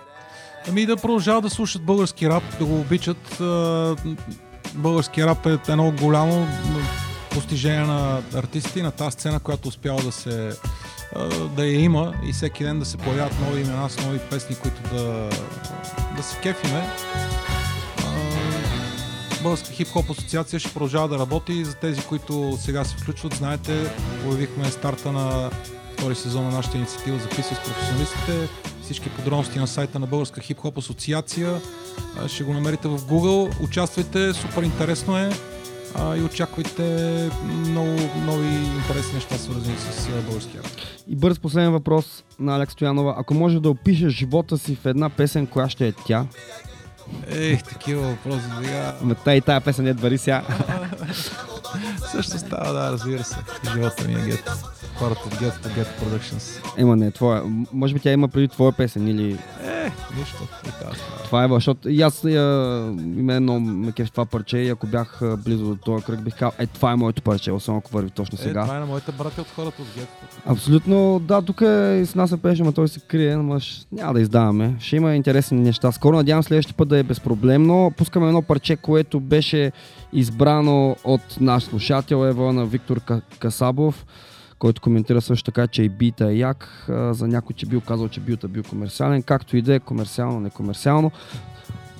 [0.68, 3.42] Ами да продължават да слушат български рап, да го обичат.
[4.74, 6.46] Български рап е едно голямо
[7.30, 10.50] постижение на артисти на тази сцена, която успява да се
[11.56, 14.82] да я има и всеки ден да се появяват нови имена с нови песни, които
[14.94, 15.28] да,
[16.16, 16.82] да се кефиме.
[19.42, 23.90] Българска хип-хоп асоциация ще продължава да работи за тези, които сега се включват, знаете,
[24.26, 25.50] обявихме старта на
[25.92, 28.48] втори сезон на нашата инициатива Записвай с професионалистите.
[28.82, 31.60] Всички подробности на сайта на Българска хип-хоп асоциация.
[32.26, 33.64] Ще го намерите в Google.
[33.64, 35.30] Участвайте, супер интересно е
[36.16, 36.82] и очаквайте
[37.44, 40.72] много нови интересни неща, свързани с българския рап.
[41.08, 43.14] И бърз последен въпрос на Алекс Стоянова.
[43.18, 46.26] Ако може да опишеш живота си в една песен, коя ще е тя?
[47.28, 48.94] Ех, такива въпроси сега.
[49.02, 50.42] Ма и тая песен не двари сега.
[52.12, 53.36] Също става, да, разбира се.
[53.72, 54.50] Живота ми е гет.
[55.02, 56.60] Хората от Get to Get Productions.
[56.78, 57.42] Ема не, твоя.
[57.72, 59.32] Може би тя има преди твоя песен или...
[59.64, 60.48] Е, нищо.
[61.24, 62.42] Това е, защото и аз я,
[63.16, 66.34] има едно ме кеф това парче и ако бях а, близо до този кръг, бих
[66.34, 68.62] казал, е, това е моето парче, особено ако върви точно Е, сега.
[68.62, 70.06] това е на моите брати от хората от Get.
[70.46, 73.86] Абсолютно, да, тук е и с нас е пеше, но той се крие, но ш-
[73.92, 74.74] няма да издаваме.
[74.80, 75.92] Ще има интересни неща.
[75.92, 77.92] Скоро надявам следващия път да е безпроблемно.
[77.96, 79.72] Пускаме едно парче, което беше
[80.12, 84.06] избрано от наш слушател, ево на Виктор Ка- Касабов,
[84.62, 86.86] който коментира също така, че и бита е як.
[87.10, 91.10] За някой, че бил казал, че бита бил комерциален, както и да е комерциално, некомерциално.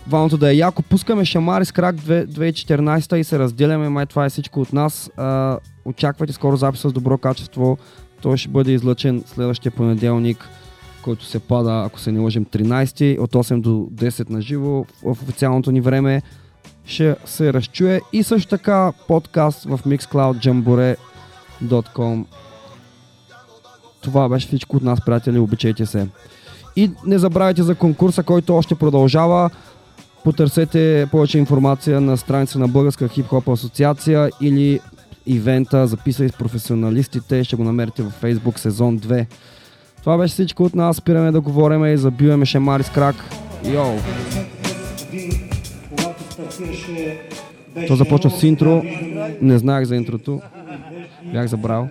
[0.09, 0.83] Валното да е яко.
[0.83, 3.89] Пускаме Шамари с крак 2 2014 и се разделяме.
[3.89, 5.11] Май това е всичко от нас.
[5.85, 7.79] Очаквайте скоро запис с добро качество.
[8.21, 10.49] Той ще бъде излъчен следващия понеделник,
[11.03, 15.11] който се пада, ако се не лъжим, 13 от 8 до 10 на живо в
[15.11, 16.23] официалното ни време.
[16.85, 22.25] Ще се разчуе и също така подкаст в mixcloud.jambore.com
[24.03, 25.39] Това беше всичко от нас, приятели.
[25.39, 26.09] Обичайте се.
[26.77, 29.51] И не забравяйте за конкурса, който още продължава.
[30.25, 34.81] Потърсете повече информация на страница на Българска хип-хоп асоциация или
[35.27, 39.27] ивента, записали с професионалистите, ще го намерите във Facebook сезон 2.
[40.01, 43.17] Това беше всичко от нас, спираме да говорим и забиваме шемари с крак.
[43.65, 43.97] Йоу!
[47.89, 48.83] То започва с интро,
[49.41, 50.41] не знаех за интрото,
[51.33, 51.89] бях забрал.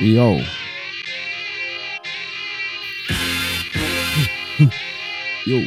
[0.00, 0.40] Йоу!
[5.46, 5.62] Йоу!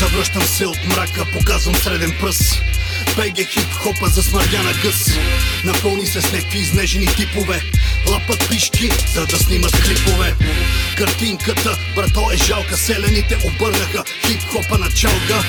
[0.00, 2.62] Завръщам се от мрака, показвам среден пръст.
[3.16, 5.06] Беге хип-хопа за смърдяна гъс.
[5.64, 7.62] Напълни се с някакви изнежени типове.
[8.10, 10.34] Лапат пишки, за да снимат клипове.
[10.96, 12.76] Картинката, брато е жалка.
[12.76, 15.42] Селените обърнаха хип-хопа на чалга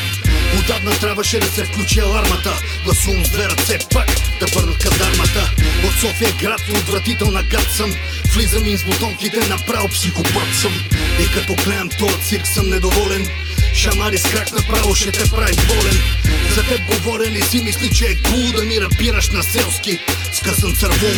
[0.64, 2.62] Отдавна трябваше да се включи алармата.
[2.84, 4.08] Гласувам с две ръце пак
[4.40, 5.54] да върнат казармата.
[5.88, 7.96] От София град и отвратителна гад съм.
[8.34, 10.72] Влизам им с бутонките, направо психопат съм.
[11.20, 13.28] И като гледам този цирк съм недоволен
[13.74, 16.02] Шамари с крак направо ще те прави болен.
[16.56, 20.00] За теб говоря ли си мисли, че е кул да ми рапираш на селски.
[20.34, 21.14] Скъсан цървул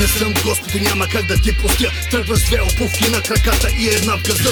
[0.00, 3.88] не съм Господ и няма как да ти пустя Тръгваш две обувки на краката и
[3.88, 4.50] една в газа.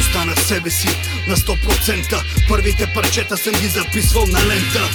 [0.00, 0.88] Останах себе си
[1.28, 4.90] на 100% Първите парчета съм ги записвал на лента.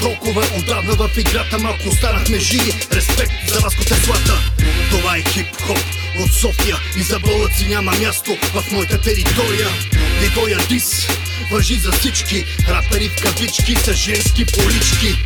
[0.00, 4.52] Толкова отдавна в играта малко останахме живи Респект за вас котеслата
[4.90, 5.84] Това е хип-хоп
[6.20, 6.76] от София.
[6.96, 9.68] И за бълъци няма място в моята територия
[10.24, 11.06] И тоя дис
[11.50, 12.44] въжи за всички.
[12.68, 15.24] Рапери в кавички са женски полички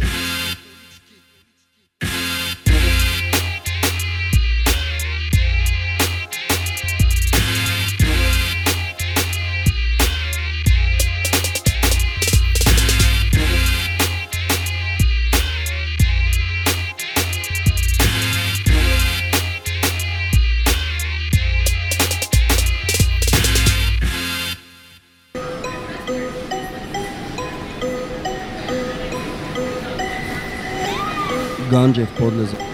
[31.99, 32.68] Project Podlasm.